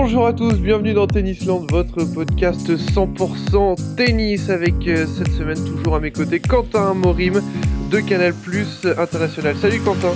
[0.00, 5.96] Bonjour à tous, bienvenue dans Tennisland, votre podcast 100% tennis avec euh, cette semaine toujours
[5.96, 7.42] à mes côtés Quentin Morim
[7.90, 9.56] de Canal Plus International.
[9.56, 10.12] Salut Quentin.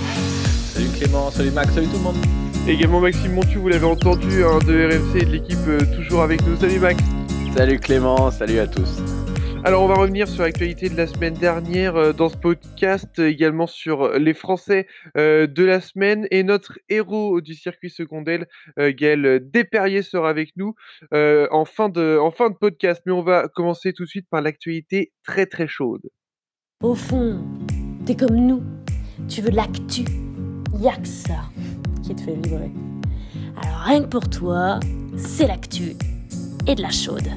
[0.73, 2.15] Salut Clément, salut Max, salut tout le monde.
[2.65, 6.47] Également Maxime Montu, vous l'avez entendu, hein, de RMC et de l'équipe euh, toujours avec
[6.47, 6.55] nous.
[6.55, 7.03] Salut Max.
[7.53, 9.03] Salut Clément, salut à tous.
[9.65, 13.29] Alors on va revenir sur l'actualité de la semaine dernière euh, dans ce podcast, euh,
[13.29, 18.43] également sur les Français euh, de la semaine et notre héros du circuit secondaire,
[18.77, 20.75] Gaël Desperrier sera avec nous
[21.13, 23.03] en, fin de, podcast.
[23.05, 26.09] Mais on va commencer tout de suite par l'actualité très très chaude.
[26.81, 27.41] Au fond,
[28.05, 28.63] t'es comme nous,
[29.29, 30.03] tu veux l'actu,
[30.81, 31.49] y'a que ça
[32.03, 32.71] qui te fait vibrer.
[33.61, 34.81] Alors rien que pour toi,
[35.15, 35.93] c'est l'actu
[36.67, 37.29] et de la chaude.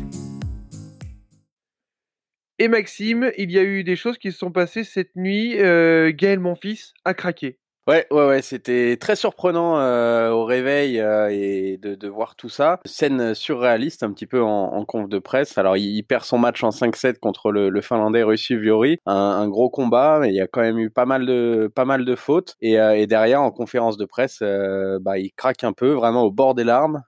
[2.59, 5.61] Et Maxime, il y a eu des choses qui se sont passées cette nuit.
[5.61, 7.59] Euh, Gaël, mon fils, a craqué.
[7.89, 12.81] Ouais, ouais, ouais, c'était très surprenant euh, au réveil euh, et de, voir tout ça.
[12.85, 15.57] Scène surréaliste, un petit peu en, en conf de presse.
[15.57, 20.19] Alors, il, perd son match en 5-7 contre le, Finlandais Russi Viori, un, gros combat,
[20.21, 22.57] mais il y a quand même eu pas mal de, pas mal de fautes.
[22.61, 24.43] Et, euh, derrière, en conférence de presse,
[25.01, 27.05] bah, il craque un peu, vraiment au bord des larmes.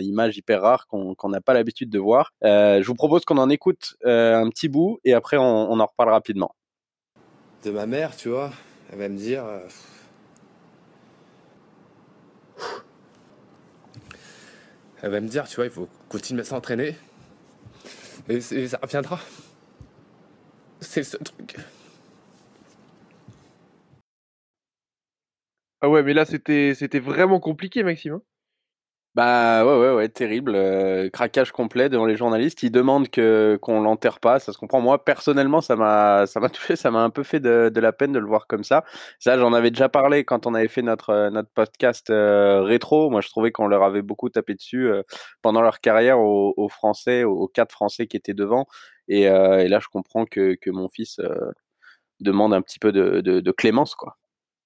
[0.00, 2.32] Image hyper rare qu'on n'a pas l'habitude de voir.
[2.42, 6.54] je vous propose qu'on en écoute un petit bout et après, on en reparle rapidement.
[7.62, 8.50] De ma mère, tu vois,
[8.90, 9.44] elle va me dire.
[15.04, 16.96] Elle va me dire, tu vois, il faut continuer à s'entraîner.
[18.26, 19.20] Et, ça reviendra.
[20.80, 21.56] C'est seul truc.
[25.82, 28.20] Ah ouais, mais là, c'était vraiment compliqué, Maxime.
[29.14, 33.80] Bah ouais ouais ouais terrible euh, craquage complet devant les journalistes ils demandent que qu'on
[33.80, 34.80] l'enterre pas ça se comprend.
[34.80, 37.92] Moi personnellement ça m'a ça m'a touché ça m'a un peu fait de, de, la
[37.92, 38.84] peine de le voir comme ça.
[39.20, 43.08] Ça j'en avais déjà parlé quand on avait fait notre euh, notre podcast euh, rétro.
[43.08, 45.02] Moi je trouvais qu'on leur avait beaucoup tapé dessus euh,
[45.42, 48.66] pendant leur carrière aux, aux, français aux quatre français qui étaient devant.
[49.06, 51.20] Et, euh, et là je comprends que que mon fils
[52.20, 54.16] demande un petit peu de, de, de clémence quoi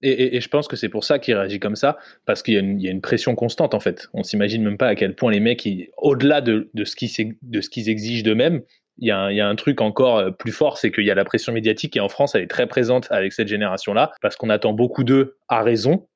[0.03, 2.91] et, je pense que c'est pour ça qu'il réagit comme ça, parce qu'il y, a
[2.91, 4.09] une pression constante en fait.
[4.15, 8.63] On s'imagine même pas à quel point les mecs, au-delà de, ce qu'ils exigent d'eux-mêmes,
[8.99, 11.53] il y, a un, truc encore euh, plus fort, c'est qu'il y a la pression
[11.53, 15.05] médiatique et en France, elle est très présente avec cette génération-là, parce qu'on attend beaucoup
[15.05, 16.09] d'eux à raison.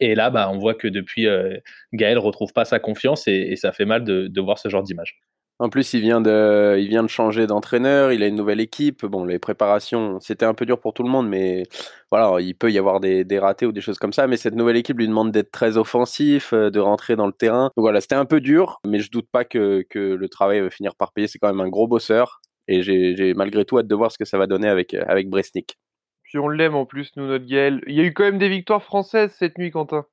[0.00, 1.56] Et là, bah, on voit que depuis, euh,
[1.92, 5.20] Gaël retrouve pas sa confiance et, ça fait mal de voir ce genre d'image.
[5.60, 9.04] En plus, il vient de, il vient de changer d'entraîneur, il a une nouvelle équipe.
[9.04, 11.64] Bon, les préparations, c'était un peu dur pour tout le monde, mais
[12.10, 14.26] voilà, il peut y avoir des, des ratés ou des choses comme ça.
[14.26, 17.64] Mais cette nouvelle équipe lui demande d'être très offensif, euh, de rentrer dans le terrain.
[17.76, 20.94] Donc voilà, c'était un peu dur, mais je doute pas que, le travail va finir
[20.96, 21.26] par payer.
[21.26, 22.40] C'est quand même un gros bosseur.
[22.66, 25.76] Et j'ai malgré tout hâte de voir ce que ça va donner avec, avec Bresnik.
[26.22, 27.82] Puis on l'aime en plus, nous, notre Gaël.
[27.86, 30.06] Il y a eu quand même des victoires françaises cette nuit, Quentin.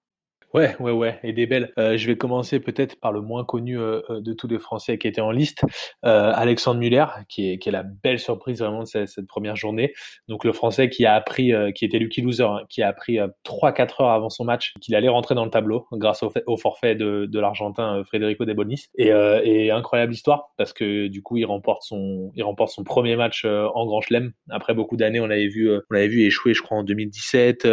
[0.53, 1.73] Ouais, ouais, ouais, et des belles.
[1.77, 5.07] Euh, je vais commencer peut-être par le moins connu euh, de tous les Français qui
[5.07, 5.63] étaient en liste,
[6.05, 9.93] euh, Alexandre Muller, qui est, qui est la belle surprise vraiment de cette, première journée.
[10.29, 13.19] Donc le Français qui a appris, euh, qui était Lucky Loser, hein, qui a appris
[13.19, 16.31] euh, trois quatre heures avant son match qu'il allait rentrer dans le tableau grâce au,
[16.45, 18.85] au forfait de, de l'Argentin Federico De Bonis.
[18.97, 23.15] Et, et, incroyable histoire parce que du coup il remporte son, il remporte son premier
[23.15, 24.31] match en Grand Chelem.
[24.49, 27.67] Après beaucoup d'années, on l'avait vu, on l'avait vu échouer, je crois en 2017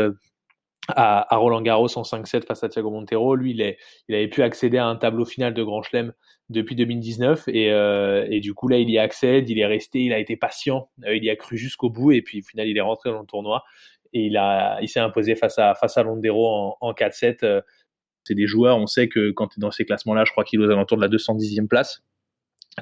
[0.88, 3.36] à, Roland Garros en 5-7 face à Thiago Montero.
[3.36, 6.12] Lui, il, avait pu accéder à un tableau final de Grand Chelem
[6.50, 10.12] depuis 2019 et, euh, et, du coup là il y accède, il est resté, il
[10.12, 12.76] a été patient, euh, il y a cru jusqu'au bout et puis au final il
[12.76, 13.64] est rentré dans le tournoi
[14.12, 17.38] et il s'est imposé face à face à Londero en, en 4-7.
[17.44, 17.60] Euh,
[18.24, 20.60] c'est des joueurs, on sait que quand tu es dans ces classements-là, je crois qu'il
[20.60, 22.02] est aux alentours de la 210e place.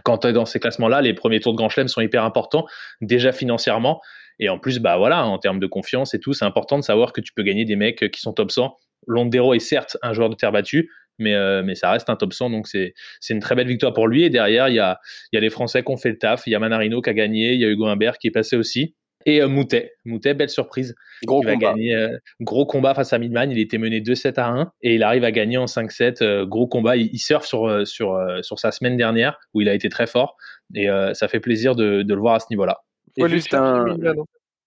[0.05, 2.67] Quand tu es dans ces classements-là, les premiers tours de Grand Chelem sont hyper importants,
[3.01, 4.01] déjà financièrement,
[4.39, 7.13] et en plus, bah voilà, en termes de confiance et tout, c'est important de savoir
[7.13, 8.77] que tu peux gagner des mecs qui sont top 100.
[9.07, 12.33] Londero est certes un joueur de terre battue, mais, euh, mais ça reste un top
[12.33, 12.95] 100, donc c'est
[13.31, 14.25] une très belle victoire pour lui.
[14.25, 14.99] Et derrière, il y a,
[15.33, 16.47] y a les Français qui ont fait le taf.
[16.47, 18.57] Il y a Manarino qui a gagné, il y a Hugo Humbert qui est passé
[18.57, 18.95] aussi.
[19.25, 20.95] Et euh, Moutet, Moutet, belle surprise.
[21.25, 21.71] Gros il va combat.
[21.71, 23.51] gagner, euh, gros combat face à Midman.
[23.51, 26.23] Il était mené 2-7 à 1 et il arrive à gagner en 5-7.
[26.23, 26.97] Euh, gros combat.
[26.97, 30.37] Il, il surfe sur, sur, sur sa semaine dernière où il a été très fort.
[30.75, 32.81] Et ça fait plaisir de, de le voir à ce niveau-là.
[33.17, 33.85] Et juste un...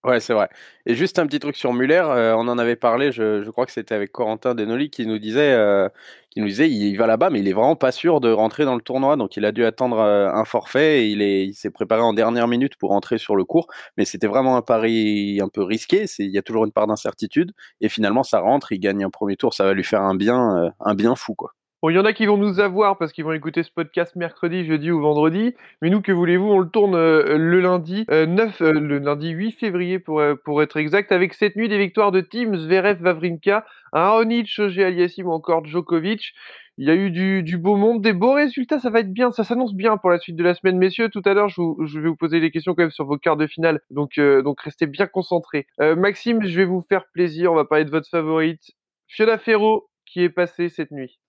[0.05, 0.49] Ouais, c'est vrai.
[0.85, 3.65] Et juste un petit truc sur Muller, euh, on en avait parlé, je, je crois
[3.65, 5.89] que c'était avec Corentin Denoli qui nous disait, euh,
[6.29, 8.75] qui nous disait, il, va là-bas, mais il est vraiment pas sûr de rentrer dans
[8.75, 11.71] le tournoi, donc il a dû attendre euh, un forfait et il est, il s'est
[11.71, 13.65] préparé en dernière minute pour rentrer sur le cours,
[13.97, 16.85] mais c'était vraiment un pari un peu risqué, c'est, il y a toujours une part
[16.85, 20.13] d'incertitude, et finalement ça rentre, il gagne un premier tour, ça va lui faire un
[20.13, 21.53] bien, un bien fou, quoi.
[21.85, 24.15] Bon, il y en a qui vont nous avoir parce qu'ils vont écouter ce podcast
[24.15, 25.53] mercredi, jeudi ou vendredi.
[25.83, 29.29] Mais nous, que voulez-vous On le tourne euh, le lundi euh, 9, euh, le lundi
[29.29, 30.33] 8 février pour, euh,
[30.63, 35.31] être exact, avec cette nuit des victoires de Team Zverev, Vavrinka, Raonic, Auger Aliassime ou
[35.31, 36.33] encore Djokovic.
[36.79, 39.43] Il y a eu du, beau monde, des beaux résultats, ça va être bien, ça
[39.43, 40.79] s'annonce bien pour la suite de la semaine.
[40.79, 43.37] Messieurs, tout à l'heure, je, vais vous poser des questions quand même sur vos quarts
[43.37, 45.67] de finale, donc, euh, donc restez bien concentrés.
[45.81, 48.71] Euh, Maxime, je vais vous faire plaisir, on va parler de votre favorite,
[49.07, 51.19] Fiona Ferro, qui est passée cette nuit.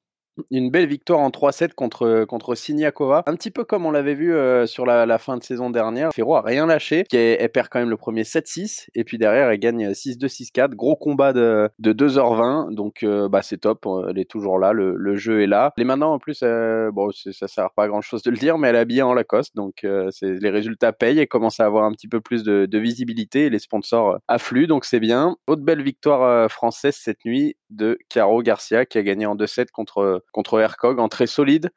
[0.50, 3.22] Une belle victoire en 3-7 contre, contre Siniakova.
[3.26, 6.12] Un petit peu comme on l'avait vu euh, sur la, fin de saison dernière.
[6.12, 7.04] Ferro a rien lâché.
[7.12, 8.88] Elle, perd quand même le premier 7-6.
[8.94, 10.74] Et puis derrière, elle gagne 6-2, 6-4.
[10.74, 12.74] Gros combat de, de 2h20.
[12.74, 13.86] Donc euh, bah, c'est top.
[14.08, 14.72] Elle est toujours là.
[14.72, 15.72] Le, jeu est là.
[15.76, 18.58] Les maintenant, en plus, euh, bon, ça sert pas à grand chose de le dire,
[18.58, 19.56] mais elle est habillée en Lacoste.
[19.56, 23.48] Donc les résultats payent et commence à avoir un petit peu plus de, de visibilité.
[23.48, 24.66] les sponsors affluent.
[24.66, 25.36] Donc c'est bien.
[25.46, 30.24] Autre belle victoire française cette nuit de Caro Garcia qui a gagné en 2-7 contre
[30.32, 31.70] contre Hercog en très solide.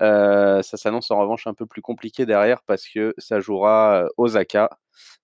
[0.00, 4.08] Euh, ça s'annonce en revanche un peu plus compliqué derrière parce que ça jouera euh,
[4.16, 4.70] Osaka.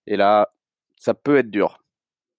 [0.07, 0.51] Et là,
[0.97, 1.79] ça peut être dur.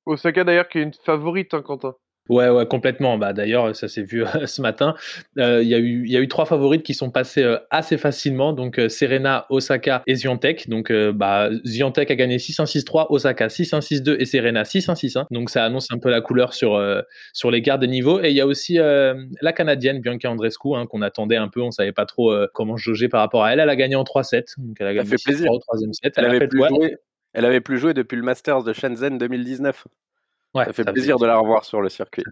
[0.06, 1.96] Osaka d'ailleurs qui est une favorite, hein, Quentin.
[2.30, 3.18] Ouais, ouais, complètement.
[3.18, 4.96] Bah, d'ailleurs, ça s'est vu ce matin.
[5.38, 7.98] Euh, il y, a eu, y a eu trois favorites qui sont passées euh, assez
[7.98, 8.54] facilement.
[8.54, 10.70] Donc, euh, Serena, Osaka et Ziontek.
[10.70, 15.26] Donc, bah, a gagné 6-1-6-3, Osaka 6-1-6-2 et Serena 6-1-6-1.
[15.32, 16.82] Donc, ça annonce un peu la couleur sur,
[17.34, 18.22] sur les gardes de niveau.
[18.22, 21.62] Et il y a aussi la Canadienne, Bianca Andrescu, hein, qu'on attendait un peu.
[21.62, 23.60] On savait pas trop comment jauger par rapport à elle.
[23.60, 24.54] Elle a gagné en 3-7.
[24.58, 25.52] Donc, elle a gagné fait plaisir.
[25.52, 26.14] au troisième set.
[26.18, 26.96] Elle, avait plus joué.
[27.34, 29.86] Elle avait plus joué depuis le Masters de Shenzhen 2019
[30.56, 32.24] ça fait plaisir de la revoir sur le circuit.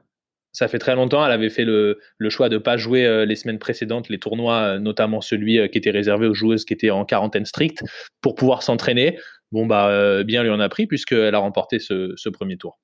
[0.51, 1.25] Ça fait très longtemps.
[1.25, 1.99] Elle avait fait le,
[2.29, 5.67] choix de ne pas jouer euh, les semaines précédentes, les tournois, euh, notamment celui euh,
[5.67, 7.83] qui était réservé aux joueuses qui étaient en quarantaine stricte,
[8.21, 9.19] pour pouvoir s'entraîner.
[9.51, 12.77] Bon, bah, bien lui en a pris, puisqu'elle a remporté ce, premier tour.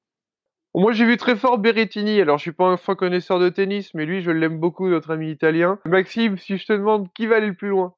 [0.73, 2.19] Moi, j'ai vu très fort Berrettini.
[2.19, 5.11] Alors, je suis pas un fin connaisseur de tennis, mais lui, je l'aime beaucoup, notre
[5.11, 5.79] ami italien.
[5.85, 7.93] Maxime, si je te demande qui va aller le plus loin?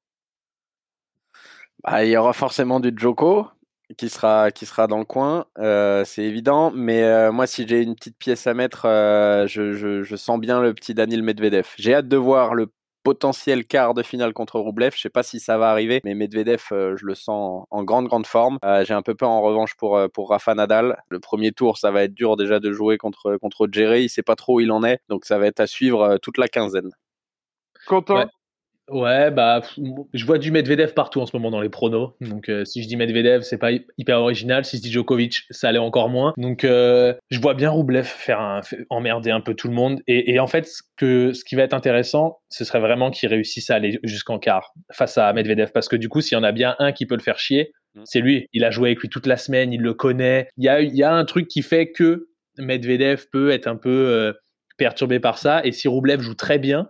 [1.84, 3.48] Bah, Il y aura forcément du Joko
[3.96, 6.72] qui sera qui sera dans le coin, euh, c'est évident.
[6.72, 10.40] Mais euh, moi, si j'ai une petite pièce à mettre, euh, je, je, je, sens
[10.40, 11.68] bien le petit Daniel Medvedev.
[11.78, 12.68] J'ai hâte de voir le
[13.04, 14.94] potentiel quart de finale contre Roublev.
[14.96, 18.28] Je sais pas si ça va arriver, mais Medvedev, je le sens en, grande grande
[18.28, 18.60] forme.
[18.84, 21.02] j'ai un peu peur en revanche pour pour Rafa Nadal.
[21.10, 24.04] Le premier tour, ça va être dur déjà de jouer contre contre Jerry.
[24.04, 26.38] Il sait pas trop où il en est, donc ça va être à suivre toute
[26.38, 26.92] la quinzaine.
[27.88, 28.26] Quentin, Ouais,
[28.90, 29.62] bah,
[30.14, 32.14] je vois du Medvedev partout en ce moment dans les pronos.
[32.22, 34.66] Donc, euh, si je dis Medvedev, c'est pas hyper original.
[34.66, 36.34] Si je dis Djokovic, ça allait encore moins.
[36.38, 40.02] Donc, euh, je vois bien Roublev faire, un, emmerder un peu tout le monde.
[40.08, 43.70] Et, en fait, ce, que, ce qui va être intéressant, ce serait vraiment qu'il réussisse
[43.70, 45.72] à aller jusqu'en quart face à Medvedev.
[45.74, 47.72] Parce que du coup, s'il y en a bien un qui peut le faire chier,
[47.96, 48.02] mmh.
[48.06, 48.48] c'est lui.
[48.54, 50.48] Il a joué avec lui toute la semaine, il le connaît.
[50.58, 53.76] Il y a, il y a un truc qui fait que Medvedev peut être un
[53.76, 54.34] peu euh,
[54.78, 55.62] perturbé par ça.
[55.66, 56.90] Et si Roublev joue très bien,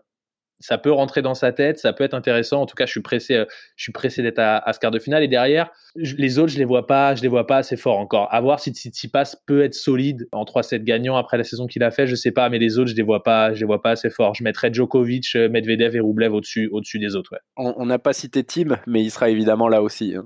[0.60, 2.62] ça peut rentrer dans sa tête, ça peut être intéressant.
[2.62, 3.46] En tout cas, je suis pressé, euh,
[3.76, 5.24] je suis pressé d'être à, ce quart de finale.
[5.24, 8.34] Et derrière, les autres, je les vois pas, je les vois pas assez fort encore.
[8.34, 11.92] À voir si Tsitsipas peut être solide en 3-7 gagnants après la saison qu'il a
[11.92, 12.50] fait, je sais pas.
[12.50, 14.34] Mais les autres, je les vois pas, je les vois pas assez fort.
[14.34, 17.32] Je mettrais Djokovic, euh, Medvedev et Rublev au-dessus, au-dessus des autres.
[17.34, 17.74] Ouais.
[17.78, 20.16] On n'a pas cité Tim, mais il sera évidemment là aussi.
[20.16, 20.24] Hein.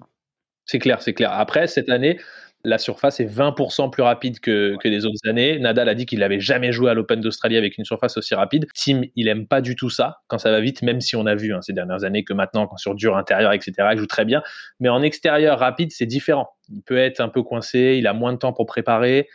[0.66, 1.32] C'est clair, c'est clair.
[1.34, 2.20] Après, cette année,
[2.64, 5.60] la surface est 20% plus rapide que, que, les autres années.
[5.60, 8.68] Nadal a dit qu'il n'avait jamais joué à l'Open d'Australie avec une surface aussi rapide.
[8.76, 11.36] Tim, il aime pas du tout ça quand ça va vite, même si on a
[11.36, 14.26] vu hein, ces dernières années que maintenant, quand sur dur intérieur, etc., il joue très
[14.26, 14.44] bien.
[14.80, 16.50] Mais en extérieur rapide, c'est différent.
[16.70, 19.28] Il peut être un peu coincé, il a moins de temps pour préparer.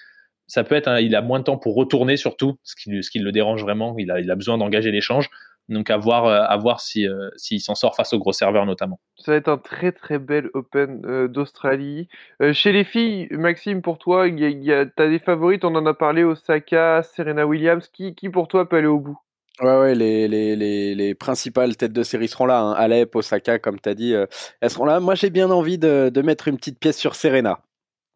[0.46, 3.18] Ça peut être, il a moins de temps pour retourner surtout, ce qui, ce qui
[3.18, 3.96] le dérange vraiment.
[3.98, 5.28] Il a, il a besoin d'engager l'échange.
[5.68, 8.66] Donc à voir, euh, à voir si euh, s'il s'en sort face aux gros serveurs
[8.66, 9.00] notamment.
[9.16, 12.08] Ça va être un très très bel Open euh, d'Australie.
[12.52, 17.02] chez les filles, Maxime, pour toi, tu as des favorites, on en a parlé, Osaka,
[17.02, 17.88] Serena Williams.
[17.92, 19.18] Qui, qui pour toi peut aller au bout?
[19.60, 22.60] Ouais, ouais, les, les, les, les, principales têtes de série seront là.
[22.60, 22.72] Hein.
[22.72, 24.14] Alep, Osaka, comme tu as dit,
[24.60, 25.00] elles seront là.
[25.00, 27.60] Moi, j'ai bien envie de, de, mettre une petite pièce sur Serena.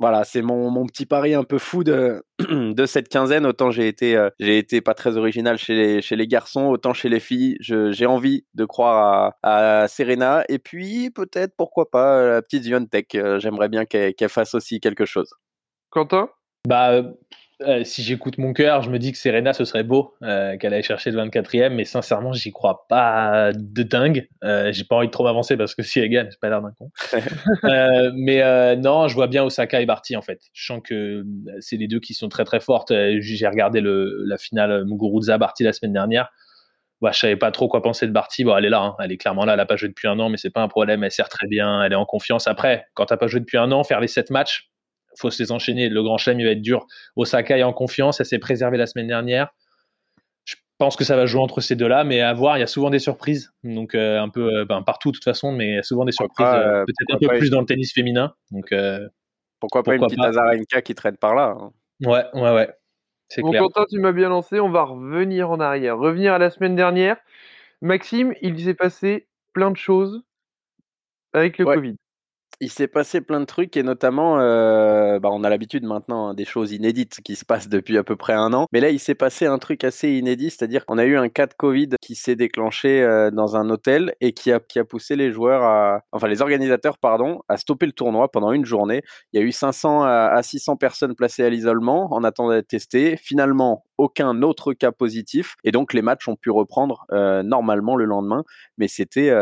[0.00, 3.44] Voilà, c'est mon, mon, petit pari un peu fou de, de cette quinzaine.
[3.44, 6.94] Autant j'ai été, euh, j'ai été pas très original chez les, chez les garçons, autant
[6.94, 7.58] chez les filles.
[7.60, 10.42] J'ai envie de croire à, à Serena.
[10.48, 13.14] Et puis, peut-être, pourquoi pas, euh, la petite Ziontek.
[13.14, 15.34] Euh, j'aimerais bien qu'elle fasse aussi quelque chose.
[15.90, 16.30] Quentin?
[16.66, 17.02] Bah,
[17.62, 20.72] euh, si j'écoute mon cœur, je me dis que Serena, ce serait beau euh, qu'elle
[20.72, 24.28] aille chercher le 24e, mais sincèrement, j'y crois pas de dingue.
[24.44, 26.62] Euh, j'ai pas envie de trop m'avancer parce que si elle gagne, c'est pas l'air
[26.62, 26.90] d'un con.
[28.14, 30.40] Mais non, je vois bien Osaka et Barty en fait.
[30.52, 31.24] Je sens que
[31.60, 32.92] c'est les deux qui sont très très fortes.
[33.20, 36.30] J'ai regardé le, la finale Muguruza Barty la semaine dernière.
[37.00, 38.44] Bah, je savais pas trop quoi penser de Barty.
[38.44, 38.96] Bon, elle est là, hein.
[39.02, 39.54] elle est clairement là.
[39.54, 41.02] Elle a pas joué depuis un an, mais c'est pas un problème.
[41.02, 42.46] Elle sert très bien, elle est en confiance.
[42.46, 44.70] Après, quand t'as pas joué depuis un an, faire les 7 matchs,
[45.16, 45.88] faut se les enchaîner.
[45.88, 46.86] Le grand chelem, il va être dur.
[47.16, 49.50] Osaka est en confiance, elle s'est préservée la semaine dernière.
[50.44, 52.66] Je pense que ça va jouer entre ces deux-là, mais à voir, il y a
[52.66, 53.52] souvent des surprises.
[53.64, 56.06] Donc, euh, un peu euh, ben, partout, de toute façon, mais il y a souvent
[56.06, 58.34] des surprises, euh, peut-être un peu plus dans le tennis féminin.
[58.50, 58.74] Donc,
[59.60, 61.70] pourquoi, pas une petite Azarenka qui traîne par là hein.
[62.02, 62.70] Ouais, ouais, ouais.
[63.28, 63.62] C'est clair.
[63.62, 64.58] Quentin, tu m'as bien lancé.
[64.58, 65.98] On va revenir en arrière.
[65.98, 67.16] Revenir à la semaine dernière.
[67.82, 70.22] Maxime, il s'est passé plein de choses
[71.32, 71.74] avec le Ouais.
[71.76, 71.96] Covid.
[72.62, 76.34] Il s'est passé plein de trucs et notamment, euh, bah, on a l'habitude maintenant hein,
[76.34, 78.66] des choses inédites qui se passent depuis à peu près un an.
[78.70, 81.46] Mais là, il s'est passé un truc assez inédit, c'est-à-dire qu'on a eu un cas
[81.46, 86.02] de Covid qui s'est déclenché euh, dans un hôtel et qui a, poussé les joueurs
[86.12, 89.00] enfin les organisateurs, pardon, à stopper le tournoi pendant une journée.
[89.32, 92.68] Il y a eu 500 à, à 600 personnes placées à l'isolement en attendant d'être
[92.68, 93.16] testées.
[93.16, 98.04] Finalement, aucun autre cas positif et donc les matchs ont pu reprendre euh, normalement le
[98.04, 98.44] lendemain.
[98.76, 99.32] Mais c'était,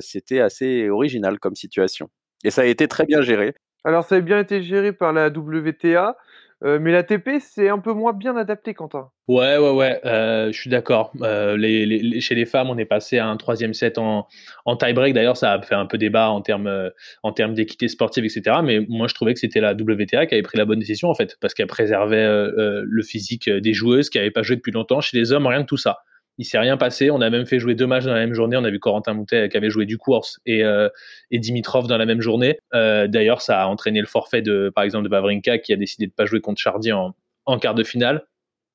[0.00, 2.08] c'était assez original comme situation.
[2.44, 3.54] Et ça a été très bien géré.
[3.84, 6.16] Alors, ça a bien été géré par la WTA,
[6.62, 9.08] euh, mais la TP, c'est un peu moins bien adapté, Quentin.
[9.28, 11.12] Ouais, ouais, ouais, euh, je suis d'accord.
[11.22, 14.26] Euh, les, les, chez les femmes, on est passé à un troisième set en,
[14.66, 15.14] en tie-break.
[15.14, 16.90] D'ailleurs, ça a fait un peu débat en termes,
[17.22, 18.58] en termes d'équité sportive, etc.
[18.62, 21.14] Mais moi, je trouvais que c'était la WTA qui avait pris la bonne décision, en
[21.14, 25.00] fait, parce qu'elle préservait le physique des joueuses qui n'avaient pas joué depuis longtemps.
[25.00, 26.00] Chez les hommes, rien que tout ça
[26.40, 27.10] il s'est rien passé.
[27.10, 28.56] On a même fait jouer deux matchs dans la même journée.
[28.56, 30.88] On a vu Corentin Moutet qui avait joué du course et, euh,
[31.30, 32.58] Dimitrov dans la même journée.
[32.74, 36.06] Euh, D'ailleurs, ça a entraîné le forfait de, par exemple, de Bavrinka qui a décidé
[36.06, 37.14] de pas jouer contre Chardy en,
[37.60, 38.24] quart de finale.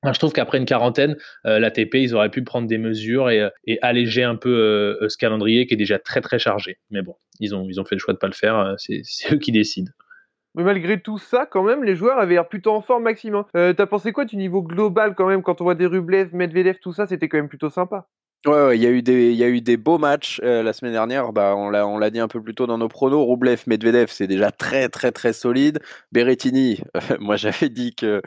[0.06, 1.18] Je trouve qu'après une quarantaine,
[1.48, 3.50] euh, l'ATP, ils auraient pu prendre des mesures et,
[3.82, 4.52] alléger un peu
[5.02, 6.78] euh, ce calendrier qui est déjà très très chargé.
[6.92, 8.76] Mais bon, ils ont, fait le choix de pas le faire.
[8.78, 9.02] C'est
[9.34, 9.92] eux qui décident.
[10.56, 13.36] Mais malgré tout ça, quand même, les joueurs avaient l'air plutôt en forme, Maxime.
[13.36, 13.46] Hein.
[13.58, 16.78] Euh, T'as pensé quoi du niveau global, quand même, quand on voit des Rublev, Medvedev,
[16.82, 18.08] tout ça, c'était quand même plutôt sympa.
[18.46, 20.72] Ouais, il y a eu des, il y a eu des beaux matchs euh, la
[20.72, 21.34] semaine dernière.
[21.34, 23.28] Bah, on l'a, on l'a dit un peu plus tôt dans nos pronos.
[23.28, 25.80] Rublev, Medvedev, c'est déjà très, très, très solide.
[26.12, 28.22] Berrettini, euh, moi j'avais dit que,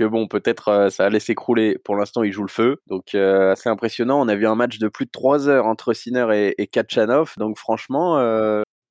[0.00, 1.78] bon, peut-être ça allait s'écrouler.
[1.84, 4.20] Pour l'instant, il joue le feu, donc assez impressionnant.
[4.20, 7.34] On a vu un match de plus de 3 heures entre Sinner et, et Kachanov,
[7.38, 8.18] donc franchement,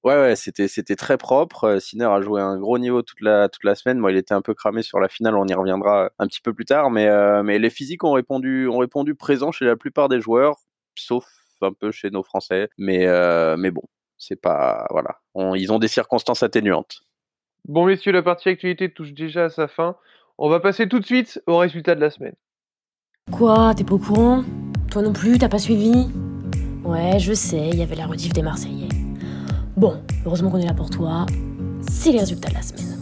[0.06, 1.78] Ouais, ouais, c'était c'était très propre.
[1.80, 4.00] Sinner a joué à un gros niveau toute la toute la semaine.
[4.00, 5.36] Moi, il était un peu cramé sur la finale.
[5.36, 8.68] On y reviendra un petit peu plus tard, mais euh, mais les physiques ont répondu
[8.68, 10.56] ont répondu présent chez la plupart des joueurs,
[10.96, 11.26] sauf
[11.62, 12.70] un peu chez nos Français.
[12.78, 13.84] Mais euh, mais bon,
[14.18, 15.18] c'est pas voilà.
[15.34, 17.02] On, ils ont des circonstances atténuantes.
[17.68, 19.98] Bon, messieurs, la partie actualité touche déjà à sa fin.
[20.38, 22.36] On va passer tout de suite aux résultats de la semaine.
[23.34, 23.74] Quoi?
[23.76, 24.46] T'es pas au courant?
[24.90, 26.10] Toi non plus, t'as pas suivi?
[26.86, 28.88] Ouais, je sais, il y avait la rediff des Marseillais.
[29.80, 31.26] Bon, heureusement qu'on est là pour toi.
[31.90, 33.02] C'est les résultats de la semaine.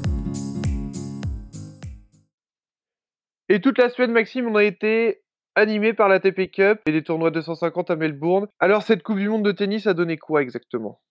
[3.50, 5.24] Et toute la semaine, Maxime, on a été
[5.56, 8.46] animé par la TP Cup et des tournois 250 à Melbourne.
[8.60, 11.02] Alors, cette Coupe du Monde de tennis a donné quoi exactement?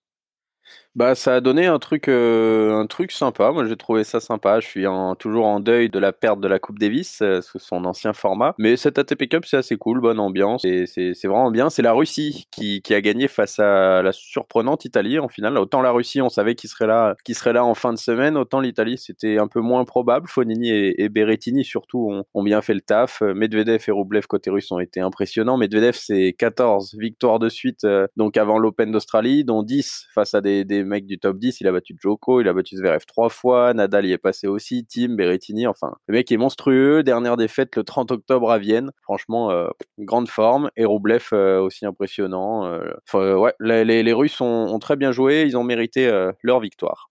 [0.97, 3.51] Bah, ça a donné un truc, euh, un truc sympa.
[3.51, 4.59] Moi, j'ai trouvé ça sympa.
[4.59, 7.59] Je suis en, toujours en deuil de la perte de la Coupe Davis, euh, sous
[7.59, 8.55] son ancien format.
[8.57, 10.65] Mais cette ATP Cup, c'est assez cool, bonne ambiance.
[10.65, 11.69] Et c'est vraiment bien.
[11.69, 15.59] C'est la Russie qui, qui, a gagné face à la surprenante Italie en finale.
[15.59, 18.35] Autant la Russie, on savait qu'il serait là, qu'il serait là en fin de semaine.
[18.35, 20.27] Autant l'Italie, c'était un peu moins probable.
[20.27, 23.21] Fonini et, et Berrettini surtout ont, ont, bien fait le taf.
[23.21, 25.57] Medvedev et Rublev côté russe ont été impressionnants.
[25.57, 30.41] Medvedev, c'est 14 victoires de suite, euh, donc avant l'Open d'Australie, dont 10 face à
[30.41, 33.29] des, des mecs du top 10, il a battu Joko, il a battu Zverev trois
[33.29, 37.75] fois, Nadal y est passé aussi, Tim, Berrettini, enfin, le mec est monstrueux, dernière défaite
[37.75, 39.67] le 30 octobre à Vienne, franchement, euh,
[39.99, 45.43] grande forme, et Roublev euh, aussi impressionnant, euh, ouais, les, Russes ont, très bien joué,
[45.43, 46.09] ils ont mérité
[46.41, 47.09] leur victoire.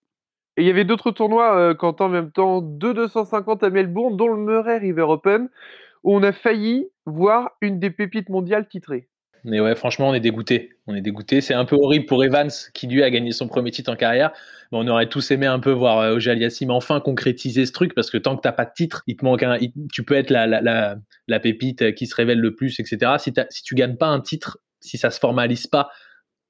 [0.57, 4.29] Et il y avait d'autres tournois, quand en même temps, 2 250 à Melbourne, dont
[4.29, 5.49] le Murray River Open,
[6.03, 9.09] où on a failli voir une des pépites mondiales titrées.
[9.47, 10.73] Mais ouais, franchement, on est dégoûté.
[10.89, 11.41] On est dégoûté.
[11.41, 14.33] C'est un peu horrible pour Evans, qui lui a gagné son premier titre en carrière.
[14.73, 16.19] Mais on aurait tous aimé un peu voir euh,
[16.71, 19.45] enfin concrétiser ce truc, parce que tant que t'as pas de titre, il te manque
[19.45, 19.57] un.
[19.93, 20.97] Tu peux être la, la,
[21.29, 23.13] la, pépite qui se révèle le plus, etc.
[23.19, 25.91] Si, si tu gagnes pas un titre, si ça se formalise pas,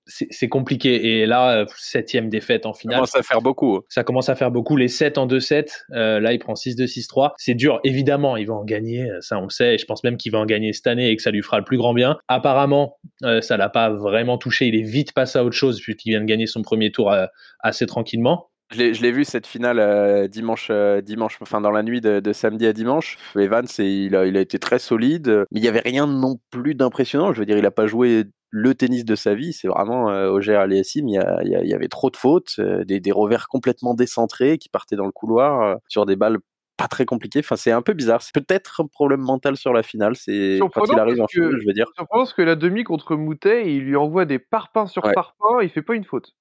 [0.06, 1.20] c'est compliqué.
[1.20, 2.94] Et là, septième défaite en finale.
[2.94, 3.80] Ça commence à faire beaucoup.
[3.88, 4.76] Ça commence à faire beaucoup.
[4.76, 7.32] Les 7 en 2-7, euh, là, il prend 6-2, 6-3.
[7.36, 7.80] C'est dur.
[7.84, 9.08] Évidemment, il va en gagner.
[9.20, 9.74] Ça, on le sait.
[9.74, 11.58] Et je pense même qu'il va en gagner cette année et que ça lui fera
[11.58, 12.18] le plus grand bien.
[12.28, 14.66] Apparemment, euh, ça l'a pas vraiment touché.
[14.66, 17.26] Il est vite passé à autre chose puisqu'il vient de gagner son premier tour euh,
[17.60, 18.50] assez tranquillement.
[18.72, 22.32] Je l'ai vu cette finale euh, dimanche, euh, dimanche, enfin dans la nuit de, de
[22.32, 23.16] samedi à dimanche.
[23.36, 26.74] Evans, il, a, il a été très solide, mais il y avait rien non plus
[26.74, 27.32] d'impressionnant.
[27.32, 28.24] Je veux dire, il a pas joué
[28.56, 29.52] le tennis de sa vie.
[29.52, 31.06] C'est vraiment euh, Auger Aliassim.
[31.08, 33.12] Il y, a, il, y a, il y avait trop de fautes, euh, des, des,
[33.12, 36.38] revers complètement décentrés qui partaient dans le couloir euh, sur des balles
[36.78, 37.40] pas très compliquées.
[37.40, 38.22] Enfin, c'est un peu bizarre.
[38.22, 40.16] C'est peut-être un problème mental sur la finale.
[40.16, 41.86] C'est quand il arrive en finale, je veux dire.
[41.98, 45.12] Je pense que la demi contre Moutet, il lui envoie des parpaings sur ouais.
[45.12, 45.62] parpaings.
[45.62, 46.34] Il fait pas une faute.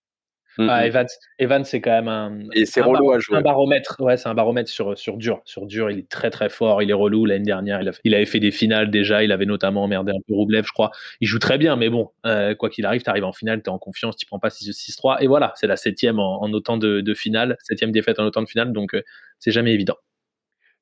[0.57, 0.69] Mm -hmm.
[0.69, 1.07] ah, Evans,
[1.39, 3.38] Evans c'est quand même un, et c'est relou à jouer.
[3.38, 3.97] un baromètre.
[4.00, 5.41] Ouais, c'est un baromètre sur, sur dur.
[5.45, 6.81] Sur dur, il est très très fort.
[6.81, 7.25] Il est relou.
[7.25, 9.24] L'année dernière, il, a, il, avait fait des finales déjà.
[9.24, 10.91] Il avait notamment emmerdé un peu Roublev, je crois.
[11.21, 13.69] Il joue très bien, mais bon, euh, quoi qu'il arrive, tu arrives en finale, tu
[13.69, 15.17] es en confiance, tu prends pas 6-3.
[15.21, 18.41] Et voilà, c'est la septième en, en, autant de, de finales, septième défaite en autant
[18.41, 19.01] de finales, donc euh,
[19.39, 19.95] c'est jamais évident.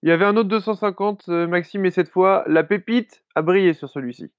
[0.03, 3.73] Il y avait un autre 250, euh, Maxime, et cette fois, la pépite a brillé
[3.73, 4.31] sur celui-ci.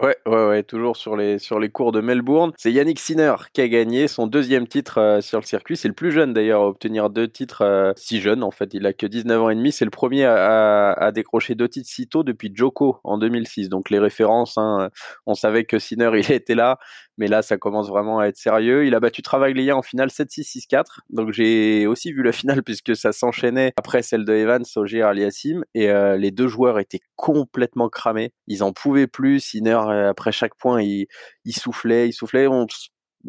[0.00, 2.52] Ouais, ouais, ouais, toujours sur les, sur les cours de Melbourne.
[2.56, 5.76] C'est Yannick Sinner qui a gagné son deuxième titre euh, sur le circuit.
[5.76, 8.74] C'est le plus jeune d'ailleurs à obtenir deux titres euh, si jeune en fait.
[8.74, 9.72] Il a que 19 ans et demi.
[9.72, 13.70] C'est le premier à, à, décrocher deux titres si tôt depuis Joko en 2006.
[13.70, 14.88] Donc les références, hein,
[15.26, 16.78] on savait que Sinner il était là,
[17.18, 18.86] mais là ça commence vraiment à être sérieux.
[18.86, 21.00] Il a battu Travaglia en finale 7-6, 6-4.
[21.10, 25.64] Donc j'ai aussi vu la finale puisque ça s'enchaînait après celle de Evans, Ogier, Aliassim.
[25.74, 28.32] Et euh, les deux joueurs étaient complètement cramés.
[28.46, 29.40] Ils en pouvaient plus.
[29.40, 31.06] Sinner euh, après chaque point, il,
[31.52, 32.46] soufflait, il soufflait.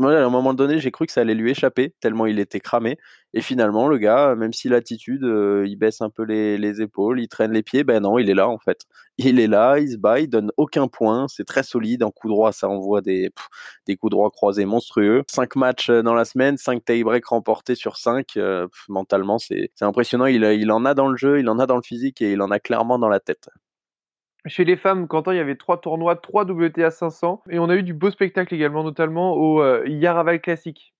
[0.08, 2.98] À un moment donné, j'ai cru que ça allait lui échapper, tellement il était cramé.
[3.34, 7.28] Et finalement, le gars, même si l'attitude, euh, il baisse un peu les, épaules, il
[7.28, 8.86] traîne les pieds, ben non, il est là en fait.
[9.18, 12.04] Il est là, il se bat, il donne aucun point, c'est très solide.
[12.04, 13.32] En coup droit, ça envoie des,
[14.00, 15.24] coups droits croisés monstrueux.
[15.30, 18.40] Cinq matchs euh, dans la semaine, cinq tie-breaks remportés sur cinq.
[18.88, 20.26] mentalement, c'est impressionnant.
[20.26, 22.52] Il en a dans le jeu, il en a dans le physique et il en
[22.52, 23.50] a clairement dans la tête.
[24.46, 27.76] Chez les femmes, Quentin, il y avait trois tournois, trois WTA 500, et on a
[27.76, 30.94] eu du beau spectacle également, notamment au euh, Yaraval Classic.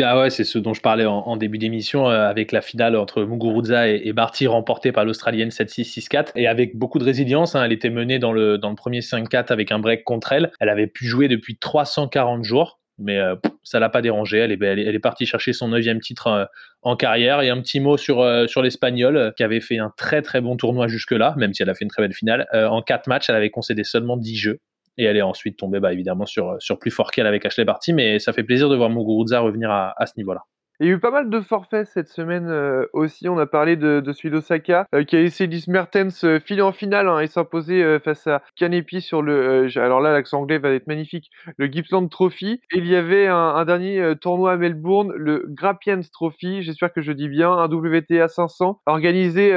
[0.00, 3.22] Ah ouais, c'est ce dont je parlais en, début d'émission euh, avec la finale entre
[3.24, 7.54] Muguruza et, Barty remportée par l'Australienne 7-6, 6-4 et avec beaucoup de résilience.
[7.54, 10.52] Hein, elle était menée dans le, dans le premier 5-4 avec un break contre elle.
[10.58, 14.38] Elle avait pu jouer depuis 340 jours mais euh, ça l'a pas dérangé.
[14.38, 16.44] Elle est, partie chercher son neuvième titre euh,
[16.82, 17.40] en carrière.
[17.42, 20.56] Et un petit mot sur, euh, sur l'Espagnol, qui avait fait un très très bon
[20.56, 22.46] tournoi jusque-là, même si elle a fait une très belle finale.
[22.52, 24.60] en quatre matchs, elle avait concédé seulement 10 jeux.
[24.96, 28.20] Et elle est ensuite tombée bah, évidemment sur, plus fort qu'elle avec Ashley Barty, mais
[28.20, 30.42] ça fait plaisir de voir Muguruza revenir à, à ce niveau-là.
[30.84, 33.26] Il y a eu pas mal de forfaits cette semaine euh, aussi.
[33.26, 36.60] On a parlé de, de celui d'Osaka euh, qui a essayé Liz Mertens euh, filer
[36.60, 39.66] en finale hein, et s'imposer face à Kanepi sur le.
[39.78, 41.30] alors là, l'accent anglais va être magnifique.
[41.56, 42.60] Le Gippsland Trophy.
[42.70, 46.62] Et il y avait un, dernier tournoi à Melbourne, le Grappians Trophy.
[46.62, 49.54] J'espère que je dis bien un WTA 500 organisé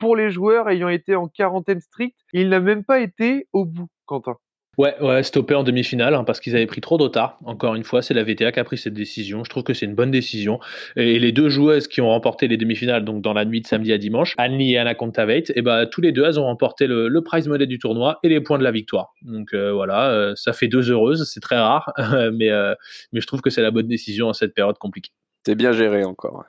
[0.00, 2.18] pour les joueurs ayant été en quarantaine stricte.
[2.32, 4.34] Il n'a même pas été au bout, Quentin.
[4.78, 7.38] Ouais, ouais, stoppé en demi-finale hein, parce qu'ils avaient prit trop de retard.
[7.44, 9.44] Encore une fois, c'est la VTA qui a pris cette décision.
[9.44, 10.58] Je trouve que c'est une bonne décision.
[10.96, 13.92] Et les deux joueuses qui ont remporté les demi-finales, donc dans la nuit de samedi
[13.92, 17.08] à dimanche, Annie et Anna Kontaveit, et bah, tous les deux, elles ont remporté le,
[17.08, 19.12] le prize money du tournoi et les points de la victoire.
[19.22, 21.92] Donc euh, voilà, euh, ça fait deux heureuses, c'est très rare,
[22.32, 22.74] mais, euh,
[23.12, 25.12] mais je trouve que c'est la bonne décision en cette période compliquée.
[25.46, 26.44] C'est bien géré encore.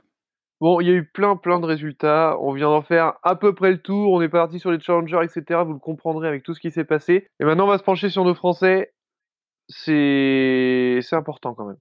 [0.65, 2.39] Bon, il y a eu plein, plein de résultats.
[2.41, 4.13] On vient d'en faire à peu près le tour.
[4.13, 5.61] On est parti sur les challengers, etc.
[5.63, 7.27] Vous le comprendrez avec tout ce qui s'est passé.
[7.39, 8.91] Et maintenant, on va se pencher sur nos Français.
[9.67, 11.77] C'est, important quand même.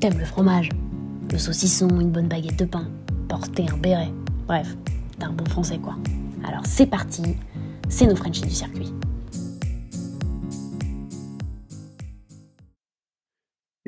[0.00, 0.70] T'aimes le fromage,
[1.30, 2.88] le saucisson, une bonne baguette de pain,
[3.28, 4.08] porter un béret.
[4.46, 4.74] Bref,
[5.18, 5.96] t'es un bon Français quoi.
[6.48, 7.36] Alors c'est parti,
[7.90, 8.94] c'est nos Frenchies du circuit.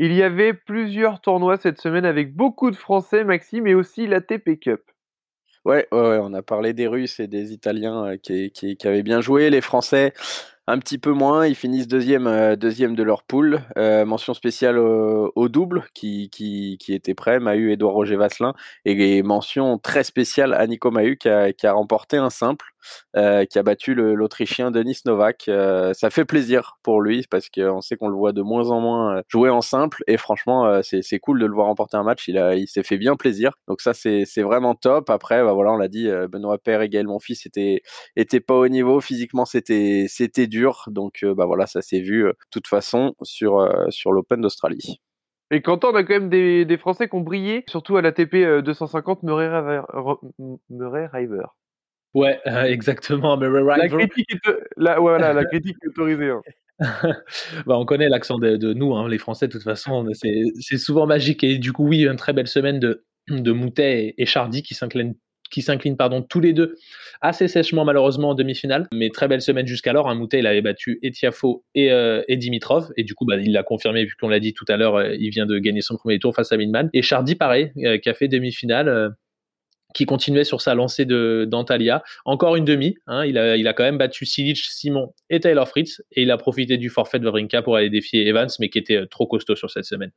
[0.01, 4.21] Il y avait plusieurs tournois cette semaine avec beaucoup de Français, Maxime, et aussi la
[4.21, 4.81] TP Cup.
[5.65, 9.51] Ouais, ouais, on a parlé des Russes et des Italiens euh, qui, avaient bien joué.
[9.51, 10.13] Les Français,
[10.69, 11.49] un petit peu moins.
[11.49, 13.61] Ils finissent deuxième, euh, de leur poule.
[13.77, 16.31] Euh, mention spéciale au, double qui,
[16.89, 18.55] était prêt, Mahu, Edouard Roger Vasselin.
[18.85, 22.67] Et, mention très spéciale à Nico Mahu qui a remporté un simple,
[23.17, 25.45] euh, qui a battu l'Autrichien Denis Novak.
[25.47, 29.23] ça fait plaisir pour lui parce qu'on sait qu'on le voit de moins en moins
[29.29, 30.03] jouer en simple.
[30.07, 32.29] Et franchement, c'est cool de le voir remporter un match.
[32.29, 33.53] Il, s'est fait bien plaisir.
[33.67, 35.11] Donc ça, c'est vraiment top.
[35.11, 37.83] Après, bah voilà, on l'a dit, Benoît Père et Gaël Monfils était,
[38.17, 39.01] était pas au niveau.
[39.01, 40.07] Physiquement, c'était
[40.47, 44.41] dur donc, euh, bah voilà, ça s'est vu euh, de toute façon sur, euh, l'Open
[44.41, 45.01] d'Australie.
[45.51, 48.63] Et quand on a quand même des, Français qui ont brillé, surtout à la TP
[48.63, 51.45] 250 Murray River.
[52.19, 53.37] Ouais, exactement.
[53.37, 56.31] La critique est, la, voilà, la critique est autorisée.
[56.31, 56.43] Hein.
[57.67, 61.07] bah, on connaît l'accent de, de, nous, hein, les Français, de toute façon, c'est souvent
[61.07, 61.45] magique.
[61.45, 64.75] Et du coup, oui, une très belle semaine de, de Moutet et, et Chardy qui
[64.75, 65.15] s'inclinent
[65.51, 66.77] qui s'inclinent pardon tous les deux
[67.21, 70.09] assez sèchement malheureusement en demi-finale, mais très belle semaine jusqu'alors.
[70.09, 73.53] Un Moutet il avait battu Etiafo et, euh, et Dimitrov et du coup bah, il
[73.53, 75.97] l'a confirmé vu qu'on l'a dit tout à l'heure, euh, il vient de gagner son
[75.97, 76.91] premier tour face à Minman.
[76.93, 79.15] Et Chardy pareil, euh, qui a fait demi-finale.
[79.95, 82.03] Qui continuait sur sa lancée d'Antalya.
[82.25, 82.97] Encore une demi.
[83.07, 86.03] Hein, il, a, il a quand même battu Silic, Simon et Taylor Fritz.
[86.13, 89.07] Et il a profité du forfait de Wawrinka pour aller défier Evans, mais qui était
[89.07, 90.13] trop costaud sur cette semaine.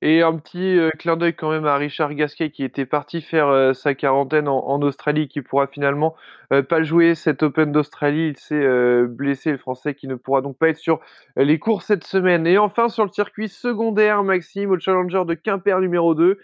[0.00, 3.48] Et un petit euh, clin d'œil quand même à Richard Gasquet qui était parti faire
[3.48, 6.14] euh, sa quarantaine en, Australie, qui pourra finalement
[6.52, 8.28] euh, pas jouer cet Open d'Australie.
[8.28, 11.00] Il s'est blessé, le Français, qui ne pourra donc pas être sur
[11.36, 12.46] les courses cette semaine.
[12.46, 16.38] Et enfin, sur le circuit secondaire, Maxime, au Challenger de Quimper numéro 2,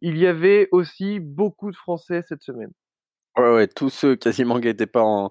[0.00, 2.72] il y avait aussi beaucoup de Français cette semaine.
[3.36, 5.30] Ouais, ouais, tous ceux quasiment qui n'étaient pas en,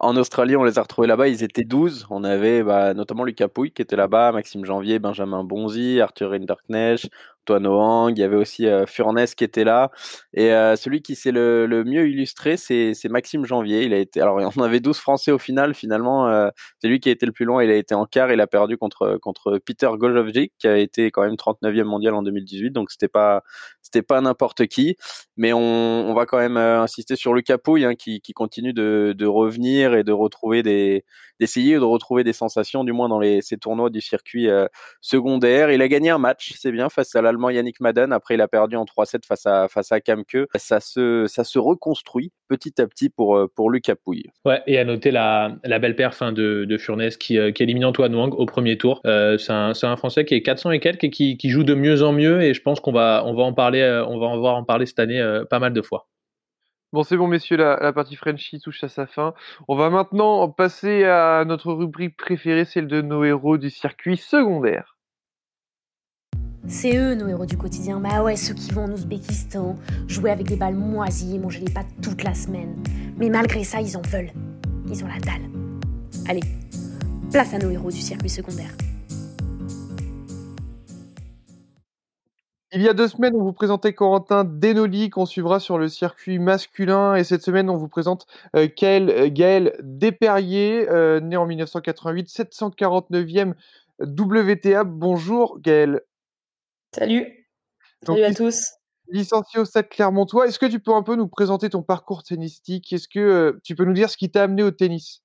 [0.00, 1.28] en Australie, on les a retrouvés là-bas.
[1.28, 2.06] Ils étaient 12.
[2.10, 7.10] On avait bah, notamment Lucas Pouille qui était là-bas, Maxime Janvier, Benjamin Bonzi, Arthur Rinderknecht,
[7.44, 9.90] Toanoang, il y avait aussi Furness qui était là.
[10.34, 13.84] Et celui qui s'est le, mieux illustré, c'est Maxime Janvier.
[13.84, 15.74] Il a été, alors, on avait 12 Français au final.
[15.74, 17.62] Finalement, c'est lui qui a été le plus loin.
[17.62, 18.32] Il a été en quart.
[18.32, 22.22] Il a perdu contre, contre Peter Golovjic, qui a été quand même 39e mondial en
[22.22, 22.70] 2018.
[22.70, 23.42] Donc, c'était pas,
[23.82, 24.96] c'était pas n'importe qui.
[25.36, 30.04] Mais on, va quand même insister sur le Capouille, hein, qui, continue de revenir et
[30.04, 31.04] de retrouver des,
[31.40, 34.66] d'essayer de retrouver des sensations, du moins dans les, ces tournois du circuit euh,
[35.00, 35.72] secondaire.
[35.72, 38.12] Il a gagné un match, c'est bien, face à l'Allemand Yannick Madden.
[38.12, 40.46] Après, il a perdu en 3-7 face à, face Kamke.
[40.56, 44.24] Ça se, reconstruit petit à petit pour, euh, pour Lucas Pouille.
[44.44, 47.86] Ouais, et à noter la, belle perf hein, de, de Furness qui, euh, qui élimine
[47.86, 49.00] Antoine Wang au premier tour.
[49.04, 52.42] c'est un, Français qui est 400 et quelques et qui, joue de mieux en mieux.
[52.42, 56.06] Et je pense qu'on va, en parler cette année pas mal de fois.
[56.92, 59.32] Bon, c'est bon, messieurs, la, partie Frenchy touche à sa fin.
[59.68, 64.96] On va maintenant passer à notre rubrique préférée, celle de nos héros du circuit secondaire.
[66.66, 68.00] C'est eux nos héros du quotidien.
[68.00, 69.76] Bah ouais, ceux qui vont en Ouzbékistan,
[70.08, 72.82] jouer avec des balles moisies et manger les pâtes toute la semaine.
[73.16, 74.32] Mais malgré ça, ils en veulent.
[74.88, 75.48] Ils ont la dalle.
[76.28, 76.42] Allez,
[77.30, 78.72] place à nos héros du circuit secondaire.
[82.72, 86.38] Il y a deux semaines, on vous présentait Corentin Denoli qu'on suivra sur le circuit
[86.38, 87.16] masculin.
[87.16, 93.54] Et cette semaine, on vous présente euh, euh Gaël Desperrier, euh, né en 1988, 749e
[93.98, 94.84] WTA.
[94.84, 96.02] Bonjour Gaël.
[96.94, 97.48] Salut.
[98.06, 98.74] Salut à tous.
[99.08, 102.92] Licencié au Stade Clermontois, est-ce que tu peux un peu nous présenter ton parcours tennistique?
[102.92, 105.24] Est-ce que euh, tu peux nous dire ce qui t'a amené au tennis?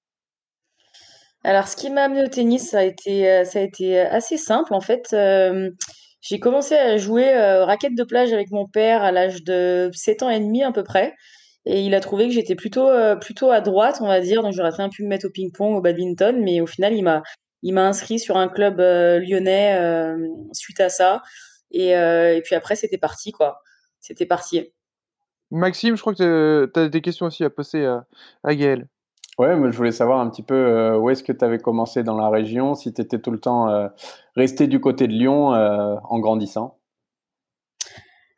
[1.44, 4.74] Alors, ce qui m'a amené au tennis, ça a été, ça a été assez simple
[4.74, 5.14] en fait.
[6.28, 10.24] J'ai commencé à jouer euh, raquette de plage avec mon père à l'âge de 7
[10.24, 11.14] ans et demi à peu près.
[11.66, 14.42] Et il a trouvé que j'étais plutôt, euh, plutôt à droite, on va dire.
[14.42, 16.42] Donc j'aurais bien pu me mettre au ping-pong, au badminton.
[16.42, 17.22] Mais au final, il m'a,
[17.62, 19.80] il m'a inscrit sur un club euh, lyonnais
[20.52, 21.22] suite à ça.
[21.70, 23.60] Et, et puis après, c'était parti, quoi.
[24.00, 24.74] C'était parti.
[25.52, 28.06] Maxime, je crois que tu as des questions aussi à poser à,
[28.44, 28.88] à Gaël.
[29.38, 32.04] Ouais, mais je voulais savoir un petit peu euh, où est-ce que tu avais commencé
[32.04, 33.89] dans la région, si tu étais tout le temps euh,
[34.38, 36.78] resté du côté de Lyon euh, en grandissant?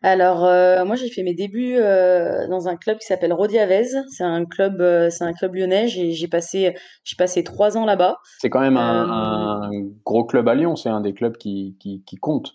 [0.03, 0.41] Alors,
[0.85, 3.87] moi, j'ai fait mes débuts dans un club qui s'appelle Rodiavez.
[4.09, 4.77] C'est un club,
[5.09, 5.87] c'est un club lyonnais.
[5.87, 8.17] J'ai passé, j'ai passé trois ans là-bas.
[8.37, 9.69] C'est quand même un,
[10.05, 10.75] gros club à Lyon.
[10.75, 12.53] C'est un des clubs qui, qui, qui compte.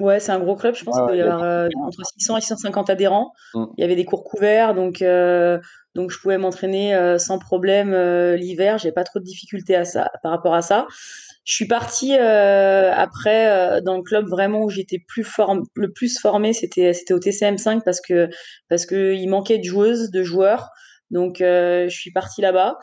[0.00, 0.74] Ouais, c'est un gros club.
[0.74, 3.32] Je pense qu'il doit y avoir entre 600 et 650 adhérents.
[3.54, 3.64] Mmh.
[3.78, 5.02] Il y avait des cours couverts, donc
[5.94, 8.78] donc je pouvais m'entraîner euh, sans problème euh, l'hiver.
[8.78, 10.86] J'ai pas trop de difficultés à ça par rapport à ça.
[11.44, 16.18] Je suis partie euh, après dans le club vraiment où j'étais plus form le plus
[16.18, 18.28] formée, c'était c'était au TCM5 parce que
[18.68, 20.70] parce que il manquait de joueuses, de joueurs.
[21.10, 22.78] Donc je suis partie là-bas.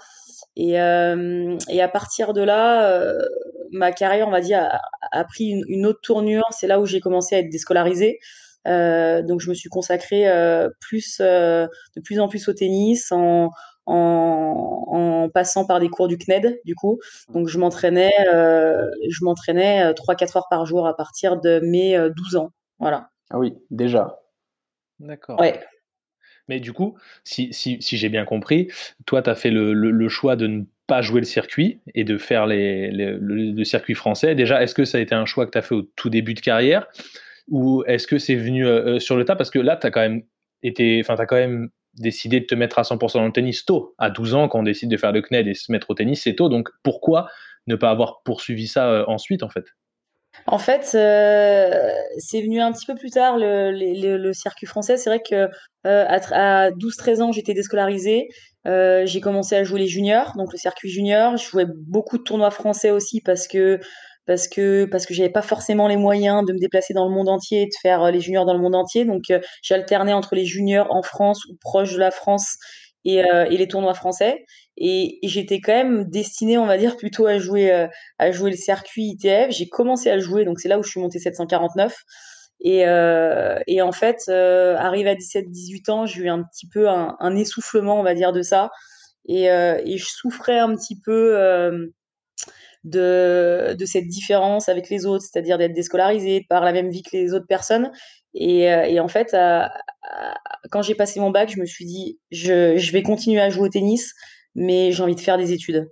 [0.61, 3.13] Et, et à partir de là,
[3.71, 6.43] ma carrière, on va dire, a, a pris une, une, autre tournure.
[6.51, 8.19] C'est là où j'ai commencé à être déscolarisée.
[8.67, 13.11] Euh, donc je me suis consacrée euh, plus, euh, de plus en plus au tennis,
[13.11, 13.49] en,
[13.85, 16.99] en, en, passant par des cours du CNED, du coup.
[17.33, 22.51] Donc je m'entraînais, je m'entraînais 3-4 heures par jour à partir de mes 12 ans.
[22.79, 23.09] Voilà.
[23.29, 24.19] Ah oui, déjà.
[24.99, 25.39] D'accord.
[25.39, 25.59] Ouais.
[26.49, 28.69] Mais du coup, si, si, j'ai bien compris,
[29.05, 32.47] toi, tu as fait le, choix de ne pas jouer le circuit et de faire
[32.47, 34.33] le, circuit français.
[34.33, 36.33] Déjà, est-ce que ça a été un choix que tu as fait au tout début
[36.33, 36.87] de carrière
[37.49, 39.35] ou est-ce que c'est venu euh, euh, sur le tas?
[39.35, 40.23] Parce que là, tu as quand même
[40.63, 41.03] été,
[41.95, 43.95] décidé de te mettre à 100% dans le tennis tôt.
[43.97, 46.23] À 12 ans, quand on décide de faire le CNED et se mettre au tennis,
[46.23, 46.49] c'est tôt.
[46.49, 47.29] Donc pourquoi
[47.67, 49.65] ne pas avoir poursuivi ça euh, ensuite, en fait?
[50.47, 54.97] En fait, c'est venu un petit peu plus tard le, circuit français.
[54.97, 55.49] C'est vrai que
[55.83, 58.27] à, 12-13 ans, j'étais déscolarisée.
[58.65, 61.37] j'ai commencé à jouer les juniors, donc le circuit junior.
[61.37, 63.79] Je jouais beaucoup de tournois français aussi parce que
[64.29, 67.29] parce que parce que j'avais pas forcément les moyens de me déplacer dans le monde
[67.29, 69.03] entier et de faire euh, les juniors dans le monde entier.
[69.03, 72.57] Donc euh, j'alternais entre les juniors en France ou proche de la France
[73.05, 74.45] et, euh, et les tournois français.
[74.79, 77.87] Et, j'étais quand même destinée, on va dire, plutôt à jouer
[78.17, 79.51] à jouer le circuit ITF.
[79.51, 81.95] J'ai commencé à jouer, donc c'est là où je suis montée 749.
[82.61, 82.79] Et,
[83.67, 87.99] et en fait, euh, arrivé à 17-18 ans, j'ai eu un petit peu un, essoufflement,
[87.99, 88.71] on va dire, de ça.
[89.27, 91.35] Et, et je souffrais un petit peu
[92.83, 97.09] de, de cette différence avec les autres, c'est-à-dire d'être déscolarisé, par la même vie que
[97.13, 97.91] les autres personnes.
[98.33, 99.35] Et, euh, en fait,
[100.71, 103.69] quand j'ai passé mon bac, je me suis dit, je, vais continuer à jouer au
[103.69, 104.13] tennis,
[104.55, 105.87] mais j'ai envie de faire des études.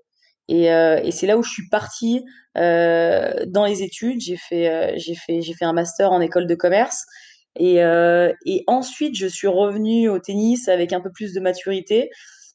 [0.50, 2.24] Et, euh, et c'est là où je suis partie
[2.58, 4.22] euh, dans les études.
[4.22, 7.06] J'ai fait, euh, j'ai fait, j'ai fait un master en école de commerce.
[7.60, 7.78] Et,
[8.46, 12.12] et ensuite, je suis revenue au tennis avec un peu plus de maturité.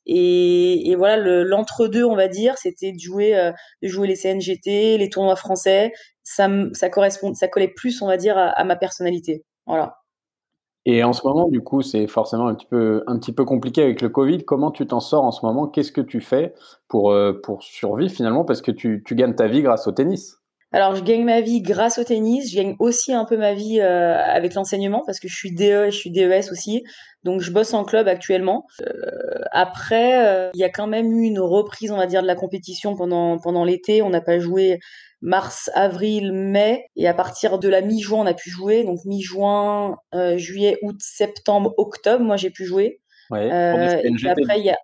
[0.07, 5.09] Et, et voilà, l'entre-deux, on va dire, c'était de jouer, de jouer les CNGT, les
[5.09, 5.93] tournois français
[6.25, 9.45] ça, ça correspond, ça collait plus, on va dire, à, ma personnalité.
[9.67, 10.02] Voilà.
[10.85, 13.83] Et en ce moment, du coup, c'est forcément un petit peu, un petit peu compliqué
[13.83, 14.45] avec le Covid.
[14.45, 15.69] Comment tu t'en sors en ce moment?
[15.69, 16.55] Qu'est-ce que tu fais
[16.89, 17.15] pour,
[17.45, 18.45] pour survivre finalement?
[18.45, 20.42] Parce que tu, tu gagnes ta vie grâce au tennis.
[20.73, 22.51] Alors, je gagne ma vie grâce au tennis.
[22.51, 25.87] Je gagne aussi un peu ma vie euh, avec l'enseignement parce que je suis DE
[25.87, 26.83] et je suis DES aussi.
[27.25, 28.67] Donc, je bosse en club actuellement.
[28.81, 32.27] Euh, après, euh, il y a quand même eu une reprise, on va dire, de
[32.27, 34.01] la compétition pendant, pendant l'été.
[34.01, 34.79] On n'a pas joué
[35.21, 36.87] mars, avril, mai.
[36.97, 38.83] Et à partir de la mi-juin, on a pu jouer.
[38.85, 39.97] Donc, mi-juin,
[40.37, 43.01] juillet, août, septembre, octobre, moi, j'ai pu jouer.
[43.31, 44.79] Ouais, et après, il y a...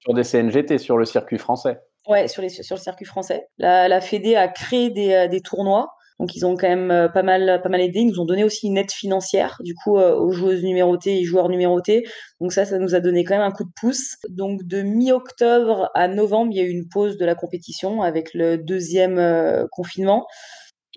[0.00, 1.78] Sur des CNGT, sur le circuit français.
[2.08, 3.48] Ouais, sur, le circuit français.
[3.58, 5.92] La, la Fédé a créé des, euh, des tournois.
[6.18, 8.00] Donc ils ont quand même euh, pas mal, pas mal aidé.
[8.00, 11.24] Ils nous ont donné aussi une aide financière, du coup, euh, aux joueuses numérotées et
[11.24, 12.04] joueurs numérotés.
[12.40, 14.16] Donc ça, ça nous a donné quand même un coup de pouce.
[14.30, 18.32] Donc de mi-octobre à novembre, il y a eu une pause de la compétition avec
[18.32, 20.26] le deuxième confinement.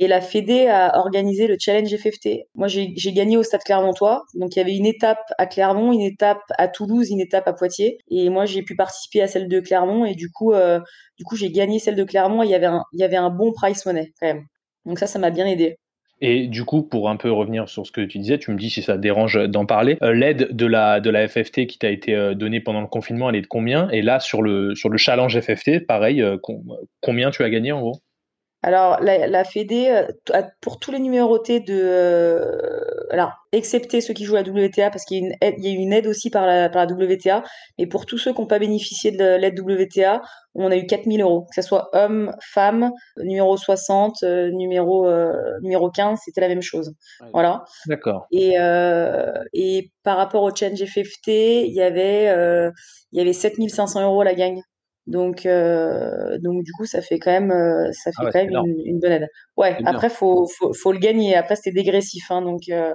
[0.02, 2.48] Et la Fédé a organisé le Challenge FFT.
[2.56, 4.24] Moi, j'ai gagné au Stade Clermontois.
[4.34, 7.54] Donc, il y avait une étape à Clermont, une étape à Toulouse, une étape à
[7.54, 8.00] Poitiers.
[8.10, 10.04] Et moi, j'ai pu participer à celle de Clermont.
[10.06, 10.80] Et du coup, euh,
[11.34, 12.42] j'ai gagné celle de Clermont.
[12.42, 14.46] Il y avait un, y avait un bon price money quand même.
[14.88, 15.76] Donc ça, ça m'a bien aidé.
[16.20, 18.72] Et du coup, pour un peu revenir sur ce que tu disais, tu me dis
[18.72, 20.00] si ça dérange d'en parler.
[20.02, 23.30] Euh, l'aide de la, de la FFT qui t'a été euh, donnée pendant le confinement,
[23.30, 23.88] elle est de combien?
[23.92, 26.26] Et là, sur le, sur le challenge FFT, pareil,
[27.02, 28.02] combien tu as gagné en gros?
[28.64, 31.74] Alors, la, la Fédé, euh, pour tous les numérotés de.
[31.74, 32.62] Euh,
[33.10, 36.06] alors, excepté ceux qui jouent à WTA, parce qu'il y, a une aide, une aide
[36.06, 37.44] aussi par la, par la WTA,
[37.80, 40.22] mais pour tous ceux qui n'ont pas bénéficié de l'aide WTA,
[40.54, 45.10] on a eu 4000 euros, que ce soit homme, femme, numéro 60, euh, numéro,
[45.62, 46.94] numéro 15, c'était la même chose.
[47.34, 47.64] Voilà.
[47.88, 48.28] D'accord.
[48.32, 48.58] Et,
[49.54, 52.26] et par rapport au Change FFT, il y avait,
[53.12, 54.62] il y avait 7500 euros à la gagne.
[55.08, 58.76] Donc, euh, donc du coup, ça fait quand même, euh, ça fait ah quand même
[58.86, 59.28] une, bonne aide.
[59.58, 59.78] Ouais.
[59.86, 61.36] Après, faut, faut, faut, le gagner.
[61.36, 62.62] Après, c'était dégressif, hein, donc.
[62.70, 62.94] Euh,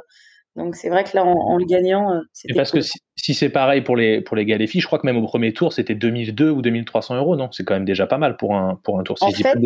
[0.54, 3.94] donc c'est vrai que là, en, le gagnant, c'est parce que si, c'est pareil pour
[3.94, 6.62] les pour les gars filles, je crois que même au premier tour, c'était 2002 ou
[6.62, 7.50] 2300 euros, non?
[7.52, 9.18] C'est quand même déjà pas mal pour un pour un tour.
[9.18, 9.58] Si en fait,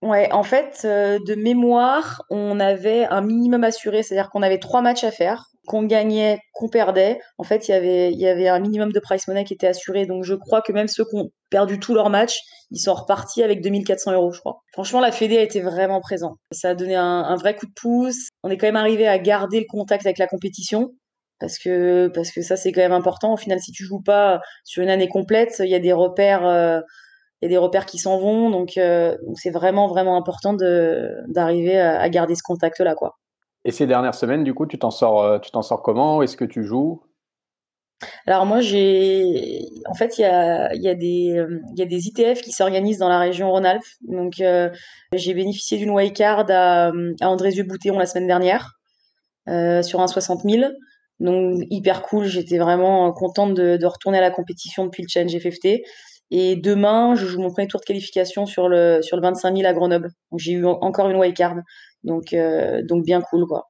[0.00, 5.02] Ouais, en fait, de mémoire, on avait un minimum assuré, c'est-à-dire qu'on avait trois matchs
[5.02, 9.28] à faire qu'on gagnait, qu'on perdait, en fait, il y avait, un minimum de price
[9.28, 10.06] money qui était assuré.
[10.06, 13.42] Donc, je crois que même ceux qui ont perdu tout leur match, ils sont repartis
[13.42, 14.60] avec 2400 euros, je crois.
[14.72, 16.36] Franchement, la Fédé a été vraiment présent.
[16.52, 18.28] Ça a donné un, vrai coup de pouce.
[18.42, 20.94] On est quand même arrivé à garder le contact avec la compétition.
[21.38, 22.10] Parce que,
[22.42, 23.34] ça, c'est quand même important.
[23.34, 26.46] Au final, si tu joues pas sur une année complète, il y a des repères,
[26.46, 26.80] euh,
[27.42, 28.48] il y a des repères qui s'en vont.
[28.48, 33.18] Donc, euh, c'est vraiment, vraiment important d'arriver à, à garder ce contact-là, quoi.
[33.68, 36.22] Et ces dernières semaines, du coup, tu t'en sors, euh, tu t'en sors comment?
[36.22, 37.02] Est-ce que tu joues?
[38.26, 42.06] Alors moi j'ai en fait il y a, y, a des, euh, y a des
[42.06, 43.84] ITF qui s'organisent dans la région Rhône-Alpes.
[44.06, 44.70] Donc euh,
[45.12, 48.78] j'ai bénéficié d'une wildcard à, à Andrézieux-Boutéon la semaine dernière
[49.46, 50.70] sur un 60 000.
[51.20, 55.82] Donc hyper cool, j'étais vraiment contente de, retourner à la compétition depuis le Challenge FFT.
[56.30, 59.68] Et demain, je joue mon premier tour de qualification sur le, sur le 25 000
[59.68, 60.10] à Grenoble.
[60.30, 61.56] Donc j'ai eu encore une wildcard.
[62.04, 63.68] Donc, euh, donc bien cool, quoi.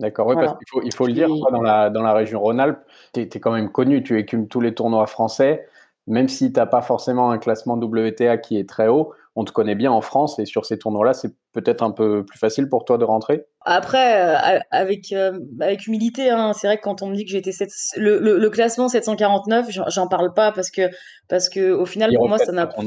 [0.00, 2.78] D'accord, oui, parce qu'il faut, il faut le dire, dans, la, dans la région Rhône-Alpes,
[3.14, 5.66] tu es, quand même connu, tu écumes tous les tournois français,
[6.06, 9.50] même si tu n'as pas forcément un classement WTA qui est très haut, on te
[9.50, 12.84] connaît bien en France et sur ces tournois-là, c'est peut-être un peu plus facile pour
[12.84, 17.08] toi de rentrer Après, euh, avec, euh, avec humilité, hein, c'est vrai que quand on
[17.08, 17.52] me dit que j'étais
[17.96, 20.90] le, le, classement 749, j'en parle pas parce que,
[21.28, 22.82] parce que au final, pour moi, ça n'a pas.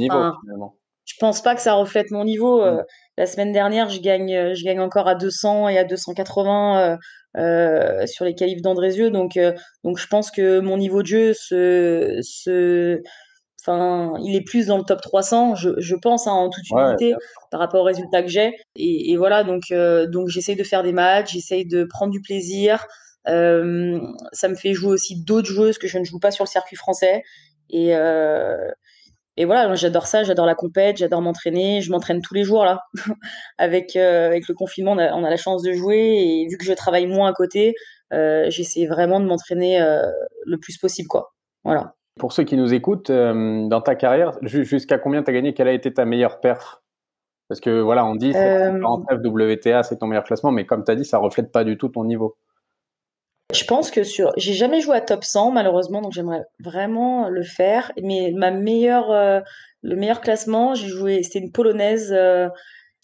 [1.03, 2.63] Je pense pas que ça reflète mon niveau.
[2.63, 2.83] Mmh.
[3.21, 6.97] La semaine dernière, je gagne, euh, je gagne encore à 200 et à 280 euh,
[7.37, 9.11] euh, sur les qualifs d'Andrézieux.
[9.11, 9.37] Donc,
[9.83, 12.99] donc, je pense que mon niveau de jeu se, se,
[13.61, 17.13] enfin, il est plus dans le top 300, je, je pense, hein, en toute humilité,
[17.51, 18.53] par rapport aux résultats que j'ai.
[18.75, 19.71] Et, voilà, donc,
[20.09, 22.87] donc j'essaye de faire des matchs, j'essaye de prendre du plaisir.
[23.27, 23.33] ça
[24.49, 27.21] me fait jouer aussi d'autres joueuses que je ne joue pas sur le circuit français.
[27.69, 27.93] Et,
[29.41, 32.81] et voilà, j'adore ça, j'adore la compète, j'adore m'entraîner, je m'entraîne tous les jours là.
[33.57, 36.73] avec, euh, avec le confinement, on a, la chance de jouer et vu que je
[36.73, 37.73] travaille moins à côté,
[38.13, 40.03] euh, j'essaie vraiment de m'entraîner euh,
[40.45, 41.33] le plus possible quoi.
[41.63, 41.95] Voilà.
[42.19, 45.55] Pour ceux qui nous écoutent, dans ta carrière, jusqu'à combien tu as gagné?
[45.55, 46.83] Quelle a été ta meilleure perf?
[47.47, 50.95] Parce que voilà, on dit en WTA, c'est ton meilleur classement, mais comme tu as
[50.95, 52.35] dit, ça reflète pas du tout ton niveau.
[53.53, 54.31] Je pense que sur.
[54.37, 57.91] J'ai jamais joué à top 100, malheureusement, donc j'aimerais vraiment le faire.
[58.01, 59.39] Mais ma meilleure, euh,
[59.81, 61.23] le meilleur classement, j'ai joué.
[61.23, 62.11] C'était une polonaise.
[62.11, 62.49] Euh,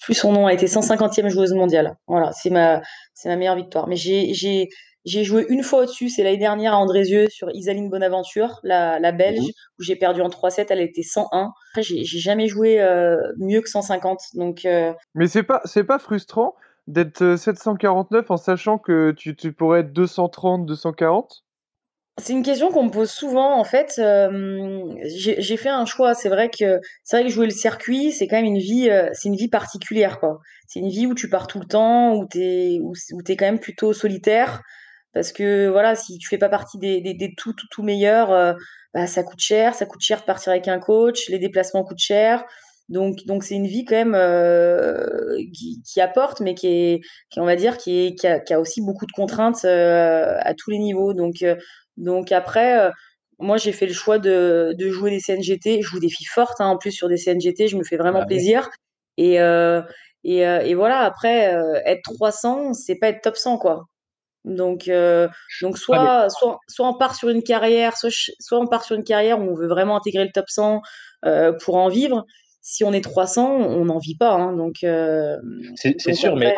[0.02, 1.96] plus son nom a été 150e joueuse mondiale.
[2.08, 2.82] Voilà, c'est ma,
[3.16, 3.88] c'est ma meilleure victoire.
[3.88, 4.70] Mais j'ai, j'ai,
[5.06, 9.12] j'ai joué une fois au-dessus, c'est l'année dernière à Andrézieux sur Isaline Bonaventure, la, la
[9.12, 9.48] Belge, mhm.
[9.80, 11.52] où j'ai perdu en 3-7, elle était 101.
[11.72, 12.78] Après, j'ai jamais joué
[13.40, 14.20] mieux que 150.
[14.36, 14.68] Donc,
[15.16, 16.54] Mais c'est pas, c'est pas frustrant
[16.88, 21.44] d'être 749 en sachant que tu, tu pourrais être 230, 240
[22.20, 23.60] c'est une question qu'on me pose souvent.
[23.60, 26.16] En fait, euh, j'ai fait un choix.
[26.16, 29.10] C'est vrai que c'est vrai que jouer le circuit, c'est quand même une vie, euh,
[29.14, 30.40] c'est une vie particulière, quoi.
[30.68, 33.46] C'est une vie où tu pars tout le temps, où t'es, où, où t'es quand
[33.46, 34.64] même plutôt solitaire,
[35.14, 38.54] parce que voilà, si tu fais pas partie des, des, tout, tout meilleurs, euh,
[38.94, 39.76] bah, ça coûte cher.
[39.76, 41.30] Ça coûte cher de partir avec un coach.
[41.30, 42.44] Les déplacements coûtent cher.
[42.90, 44.16] Donc, donc c'est une vie quand même
[45.54, 48.54] qui, qui, apporte, mais qui est, qui, on va dire, qui, est, qui, a, qui
[48.54, 51.14] a aussi beaucoup de contraintes à tous les niveaux.
[51.14, 51.44] Donc,
[51.98, 52.92] donc après, euh,
[53.40, 55.82] moi j'ai fait le choix de, de, jouer des CNGT.
[55.82, 58.22] Je joue des filles fortes hein, en plus sur des CNGT, je me fais vraiment
[58.22, 58.70] ah plaisir.
[59.18, 59.82] Et, euh,
[60.24, 63.86] et, euh, et, voilà, après, être 300, c'est pas être top 100 quoi.
[64.46, 64.90] Donc,
[65.62, 69.04] donc soit, soit, soit on part sur une carrière, soit, soit on part sur une
[69.04, 70.82] carrière où on veut vraiment intégrer le top 100
[71.60, 72.26] pour en vivre.
[72.70, 74.34] Si on est 300, on n'en vit pas.
[74.34, 74.86] Hein, donc,
[75.76, 76.54] c'est sûr, mais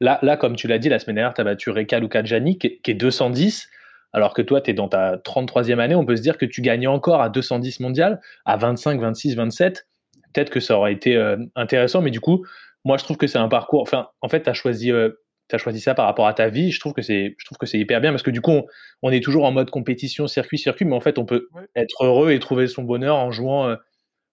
[0.00, 2.80] là, là, comme tu l'as dit, la semaine dernière, tu as battu Reka Lucajani qui,
[2.80, 3.68] qui est 210
[4.12, 6.60] alors que toi, tu es dans ta 33e année, on peut se dire que tu
[6.60, 9.86] gagnes encore à 210 mondial, à 25, 26, 27.
[10.32, 12.44] Peut-être que ça aurait été euh, intéressant, mais du coup,
[12.84, 13.82] moi, je trouve que c'est un parcours.
[13.82, 14.92] Enfin, en fait, tu as choisi.
[14.92, 15.10] Euh,
[15.52, 17.66] as choisi ça par rapport à ta vie, je trouve que c'est, je trouve que
[17.66, 18.62] c'est hyper bien parce que du coup,
[19.02, 22.30] on, est toujours en mode compétition, circuit, circuit, mais en fait, on peut être heureux
[22.30, 23.76] et trouver son bonheur en jouant,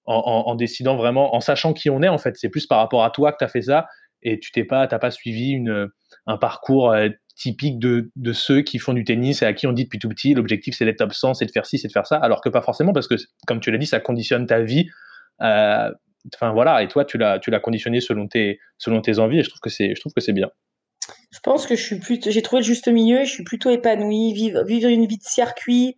[0.09, 2.09] euh, en, décidant vraiment, en sachant qui on est.
[2.09, 3.87] En fait, c'est plus par rapport à toi que tu as fait ça
[4.21, 5.87] et tu t'es pas, t'as pas suivi une,
[6.25, 6.93] un parcours
[7.39, 10.09] typique de, de, ceux qui font du tennis et à qui on dit depuis tout
[10.09, 12.41] petit, l'objectif c'est d'être top 100, c'est de faire ci, c'est de faire ça, alors
[12.41, 13.15] que pas forcément parce que,
[13.47, 14.89] comme tu l'as dit, ça conditionne ta vie.
[15.41, 15.89] Euh,
[16.35, 19.43] enfin voilà, et toi, tu l'as, tu l'as conditionné selon tes, selon tes envies et
[19.43, 20.49] je trouve que c'est, je trouve que c'est bien.
[21.31, 24.63] Je pense que je suis j'ai trouvé le juste milieu, je suis plutôt épanouie, vivre,
[24.65, 25.95] vivre une vie de circuit,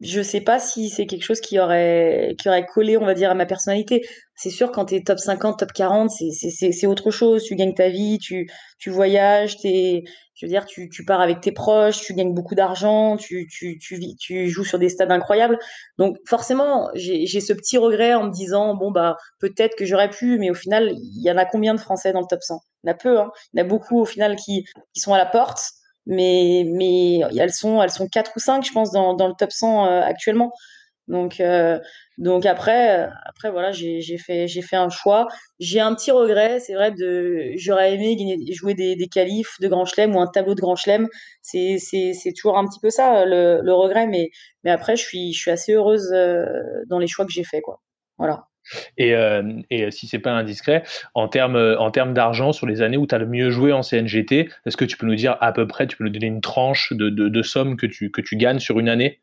[0.00, 3.30] je sais pas si c'est quelque chose qui aurait, qui aurait collé, on va dire,
[3.30, 4.02] à ma personnalité.
[4.34, 7.44] C'est sûr, quand tu es top 50, top 40, c'est autre chose.
[7.44, 10.02] Tu gagnes ta vie, tu, tu voyages, es,
[10.34, 13.78] je veux dire, tu, tu pars avec tes proches, tu gagnes beaucoup d'argent, tu, tu,
[13.78, 15.58] tu, tu joues sur des stades incroyables.
[15.98, 20.38] Donc, forcément, j'ai ce petit regret en me disant, bon, bah, peut-être que j'aurais pu,
[20.38, 22.86] mais au final, il y en a combien de Français dans le top 100 Il
[22.86, 23.30] y en a peu, hein.
[23.52, 25.60] Il y en a beaucoup, au final, qui, qui sont à la porte
[26.06, 29.52] mais mais elles sont elles sont quatre ou cinq je pense dans, dans le top
[29.52, 30.52] 100 euh, actuellement.
[31.08, 31.78] Donc euh,
[32.18, 35.26] donc après après voilà j'ai fait fait un choix.
[35.58, 38.16] J'ai un petit regret c'est vrai de j'aurais aimé
[38.52, 41.08] jouer des des qualifs de grand chelem ou un tableau de grand chelem.
[41.42, 41.78] C'est
[42.36, 44.30] toujours un petit peu ça le, regret mais
[44.64, 46.44] mais après je suis je suis assez heureuse euh,
[46.88, 47.80] dans les choix que j'ai fait quoi.
[48.18, 48.49] Voilà
[48.96, 50.82] et, euh, et si c'est pas indiscret,
[51.14, 53.82] en termes en termes d'argent, sur les années où tu as le mieux joué en
[53.82, 56.40] CNGT, est-ce que tu peux nous dire à peu près, tu peux nous donner une
[56.40, 59.20] tranche de, de, de somme que tu, que tu gagnes sur une année?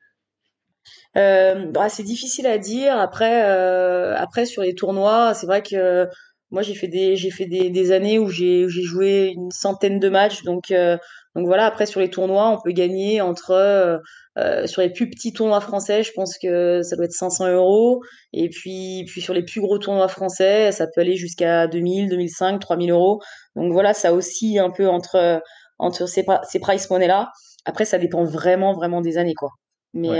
[1.15, 2.97] Euh, bah, C'est difficile à dire.
[2.97, 6.07] Après, euh, après sur les tournois, c'est vrai que
[6.51, 9.99] moi j'ai fait des j'ai fait des, des années où j'ai j'ai joué une centaine
[9.99, 10.43] de matchs.
[10.43, 10.97] Donc euh,
[11.35, 13.97] donc voilà après sur les tournois on peut gagner entre euh,
[14.37, 18.01] euh, sur les plus petits tournois français je pense que ça doit être 500 euros.
[18.33, 22.59] Et puis puis sur les plus gros tournois français ça peut aller jusqu'à 2000 2005
[22.59, 23.19] 3000 euros.
[23.55, 25.41] Donc voilà ça aussi un peu entre
[25.79, 27.29] entre ces ces price money là
[27.65, 29.49] après ça dépend vraiment vraiment des années quoi.
[29.93, 30.19] Mais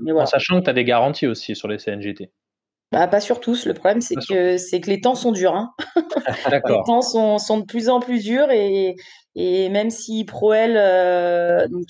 [0.00, 0.22] mais voilà.
[0.22, 2.32] En sachant que tu as des garanties aussi sur les CNGT
[2.90, 3.66] bah, pas sur tous.
[3.66, 5.54] Le problème, c'est que, c'est que les temps sont durs.
[5.54, 5.70] Hein.
[6.68, 8.96] les temps sont, sont, de plus en plus durs et,
[9.34, 11.84] et même si Proel, euh, donc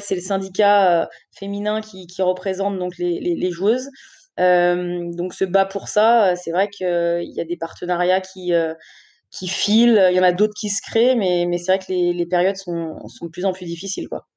[0.00, 3.88] c'est le syndicat euh, féminin qui, qui, représente donc les, les, les joueuses,
[4.38, 6.36] euh, donc se bat pour ça.
[6.36, 8.52] C'est vrai qu'il y a des partenariats qui
[9.30, 11.90] qui filent, il y en a d'autres qui se créent, mais, mais c'est vrai que
[11.92, 14.28] les, les périodes sont, sont de plus en plus difficiles, quoi.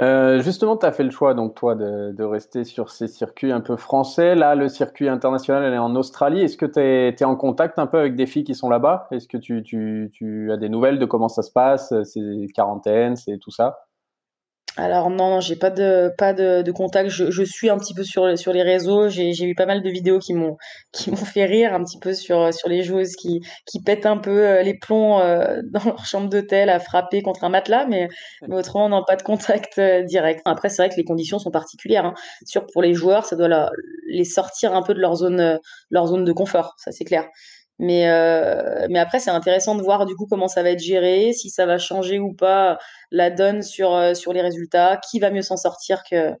[0.00, 3.60] Euh, justement, tu as fait le choix, donc toi, de, rester sur ces circuits un
[3.60, 4.34] peu français.
[4.34, 6.40] Là, le circuit international, elle est en Australie.
[6.40, 9.08] Est-ce que tu es, en contact un peu avec des filles qui sont là-bas?
[9.10, 13.38] Est-ce que tu, tu, as des nouvelles de comment ça se passe C'est quarantaine, c'est
[13.38, 13.78] tout ça?
[14.76, 17.10] Alors non, j'ai pas de pas de, de contact.
[17.10, 19.08] Je, je, suis un petit peu sur sur les réseaux.
[19.08, 20.56] J'ai j'ai vu pas mal de vidéos qui m'ont
[20.92, 24.16] qui m'ont fait rire un petit peu sur sur les joueuses qui qui pètent un
[24.16, 28.08] peu euh, les plombs euh, dans leur chambre d'hôtel à frapper contre un matelas, mais,
[28.46, 30.40] mais autrement on n'a pas de contact euh, direct.
[30.44, 32.04] Après c'est vrai que les conditions sont particulières.
[32.06, 32.14] Hein.
[32.46, 33.70] Sûr pour les joueurs, ça doit la,
[34.08, 35.58] les sortir un peu de leur zone
[35.90, 37.26] leur zone de confort, ça c'est clair.
[37.82, 41.32] Mais, euh, mais après, c'est intéressant de voir du coup comment ça va être géré,
[41.32, 42.78] si ça va changer ou pas
[43.10, 46.34] la donne sur, euh, sur les résultats, qui va mieux s'en sortir que.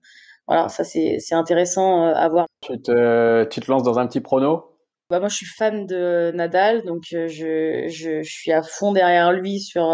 [0.46, 2.46] Voilà, ça c'est intéressant euh, à voir.
[2.60, 4.76] Tu te, tu te lances dans un petit prono?
[5.08, 9.32] Bah moi, je suis fan de Nadal, donc je, je, je suis à fond derrière
[9.32, 9.90] lui sur,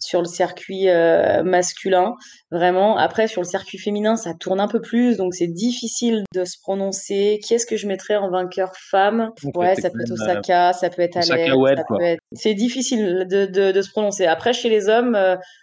[0.00, 2.14] sur le circuit euh, masculin,
[2.50, 2.96] vraiment.
[2.96, 6.58] Après, sur le circuit féminin, ça tourne un peu plus, donc c'est difficile de se
[6.60, 7.38] prononcer.
[7.44, 8.72] Qui est-ce que je mettrais en vainqueur?
[8.74, 9.30] Femme?
[9.54, 14.26] Ouais, ça peut être Osaka, ça peut être Alex, C'est difficile de, de, se prononcer.
[14.26, 15.16] Après, chez les hommes,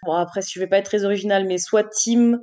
[0.06, 2.40] bon, après, si je vais pas être très original, mais soit Tim,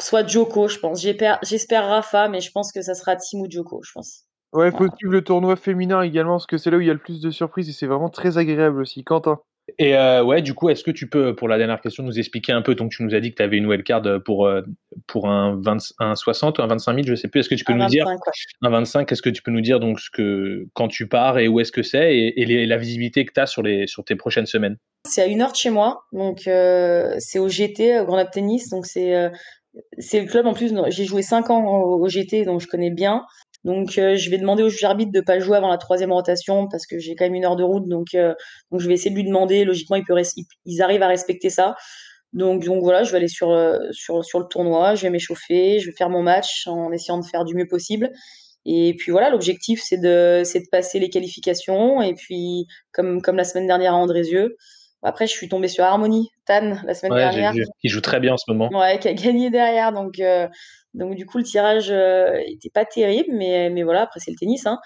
[0.00, 1.02] soit Joko, je pense.
[1.42, 4.24] J'espère Rafa, mais je pense que ça sera Tim ou Joko, je pense.
[4.52, 6.90] Ouais, il faut suivre le tournoi féminin également, parce que c'est là où il y
[6.90, 9.02] a le plus de surprises et c'est vraiment très agréable aussi.
[9.02, 9.40] Quentin
[9.78, 12.52] et euh, ouais, du coup, est-ce que tu peux, pour la dernière question, nous expliquer
[12.52, 12.74] un peu?
[12.74, 14.62] Donc, tu nous as dit que tu avais une wildcard pour, euh,
[15.06, 17.40] pour un, 20, un 60 ou un 25 000, je sais plus.
[17.40, 18.06] Est-ce que tu peux nous dire
[18.62, 21.48] un 25 Est-ce que tu peux nous dire donc ce que, quand tu pars et
[21.48, 24.46] où est-ce que c'est et, la visibilité que tu as sur, les, sur tes prochaines
[24.46, 24.76] semaines?
[25.08, 26.04] C'est à une heure de chez moi.
[26.12, 28.68] Donc, euh, c'est au GT, Grand Lab Tennis.
[28.68, 29.30] Donc, c'est
[29.98, 30.74] c'est le club en plus.
[30.88, 33.24] J'ai joué 5 ans au, GT, donc je connais bien.
[33.64, 36.66] Donc euh, je vais demander au juge arbitre de pas jouer avant la troisième rotation
[36.68, 37.88] parce que j'ai quand même une heure de route.
[37.88, 38.34] Donc, euh,
[38.70, 39.64] donc je vais essayer de lui demander.
[39.64, 40.14] Logiquement, il peut
[40.66, 41.74] ils arrivent à respecter ça.
[42.32, 45.80] Donc, donc voilà, je vais aller sur, euh, sur, sur le tournoi, je vais m'échauffer,
[45.80, 48.10] je vais faire mon match en essayant de faire du mieux possible.
[48.64, 52.00] Et puis voilà, l'objectif c'est de, de passer les qualifications.
[52.00, 54.56] Et puis, comme, comme la semaine dernière à Andrézieux,
[55.02, 57.52] après, je suis tombée sur Harmonie, Tan, la semaine dernière.
[57.52, 58.70] Qui joue très bien en ce moment.
[58.72, 59.92] Ouais, qui a gagné derrière.
[59.92, 60.46] Donc, euh,
[60.94, 64.36] donc du coup, le tirage n'était euh, pas terrible, mais, mais voilà, après, c'est le
[64.36, 64.66] tennis.
[64.66, 64.78] Hein.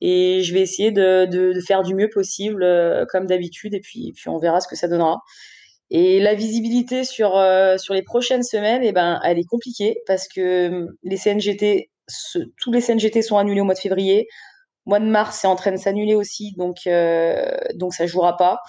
[0.00, 4.12] Et je vais essayer de, de, faire du mieux possible, euh, comme d'habitude, et puis,
[4.14, 5.20] puis on verra ce que ça donnera.
[5.90, 7.40] Et la visibilité sur,
[7.78, 11.90] sur les prochaines semaines, eh ben, elle est compliquée parce que les CNGT,
[12.60, 14.26] tous les CNGT sont annulés au mois de février.
[14.86, 16.88] mois de mars, c'est en train de s'annuler aussi, donc,
[17.74, 18.60] donc ça jouera pas.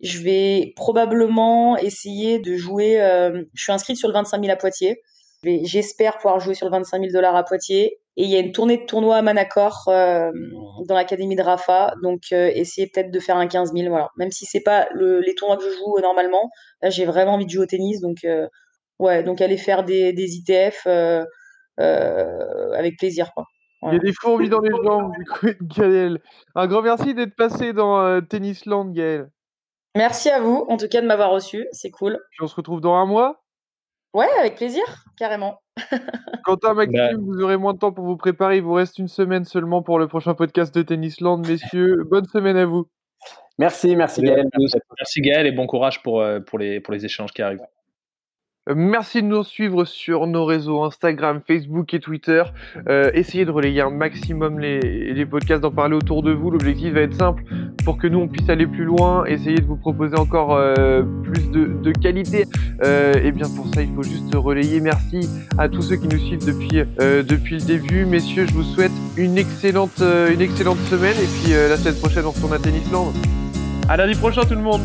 [0.00, 3.00] Je vais probablement essayer de jouer.
[3.00, 5.02] Euh, je suis inscrite sur le 25 000 à Poitiers.
[5.44, 8.00] J'espère pouvoir jouer sur le 25 000 dollars à Poitiers.
[8.16, 10.32] Et il y a une tournée de tournoi à Manacor euh,
[10.88, 11.94] dans l'académie de Rafa.
[12.02, 13.88] Donc, euh, essayer peut-être de faire un 15 000.
[13.88, 14.10] Voilà.
[14.16, 16.50] Même si c'est pas le, les tournois que je joue normalement.
[16.82, 18.00] Là, j'ai vraiment envie de jouer au tennis.
[18.00, 18.26] Donc,
[18.98, 20.88] ouais, donc aller faire des, des ITF
[21.78, 23.30] avec plaisir.
[23.32, 23.44] Quoi.
[23.84, 25.46] Il y a des fourmis dans les jambes, du coup,
[25.78, 26.18] Gaël.
[26.56, 29.30] Un grand merci d'être passé dans Tennisland, Gaël.
[29.94, 31.68] Merci à vous, en tout cas, de m'avoir reçu.
[31.70, 32.18] C'est cool.
[32.32, 33.44] Puis on se retrouve dans un mois
[34.14, 34.82] Ouais, avec plaisir,
[35.16, 35.60] carrément.
[36.44, 38.56] Quentin, Maxime, bah vous aurez moins de temps pour vous préparer.
[38.56, 41.46] Il vous reste une semaine seulement pour le prochain podcast de Tennisland.
[41.46, 42.88] Messieurs, bonne semaine à vous.
[43.58, 44.48] Merci, merci Gaël.
[44.98, 47.66] Merci Gaël et bon courage pour, euh, pour, les, pour les échanges qui arrivent.
[48.76, 52.42] Merci de nous suivre sur nos réseaux Instagram, Facebook et Twitter.
[52.88, 56.50] Euh, essayez de relayer un maximum les, podcasts, d'en parler autour de vous.
[56.50, 57.44] L'objectif va être simple
[57.84, 59.24] pour que nous on puisse aller plus loin.
[59.24, 62.44] Essayez de vous proposer encore euh, plus de, qualité.
[62.84, 64.80] Euh, et bien pour ça, il faut juste relayer.
[64.80, 68.04] Merci à tous ceux qui nous suivent depuis, depuis le début.
[68.04, 71.16] Messieurs, je vous souhaite une excellente, une excellente semaine.
[71.16, 73.14] Et puis la semaine prochaine, on retourne à Tennisland.
[73.88, 74.82] À lundi prochain tout le monde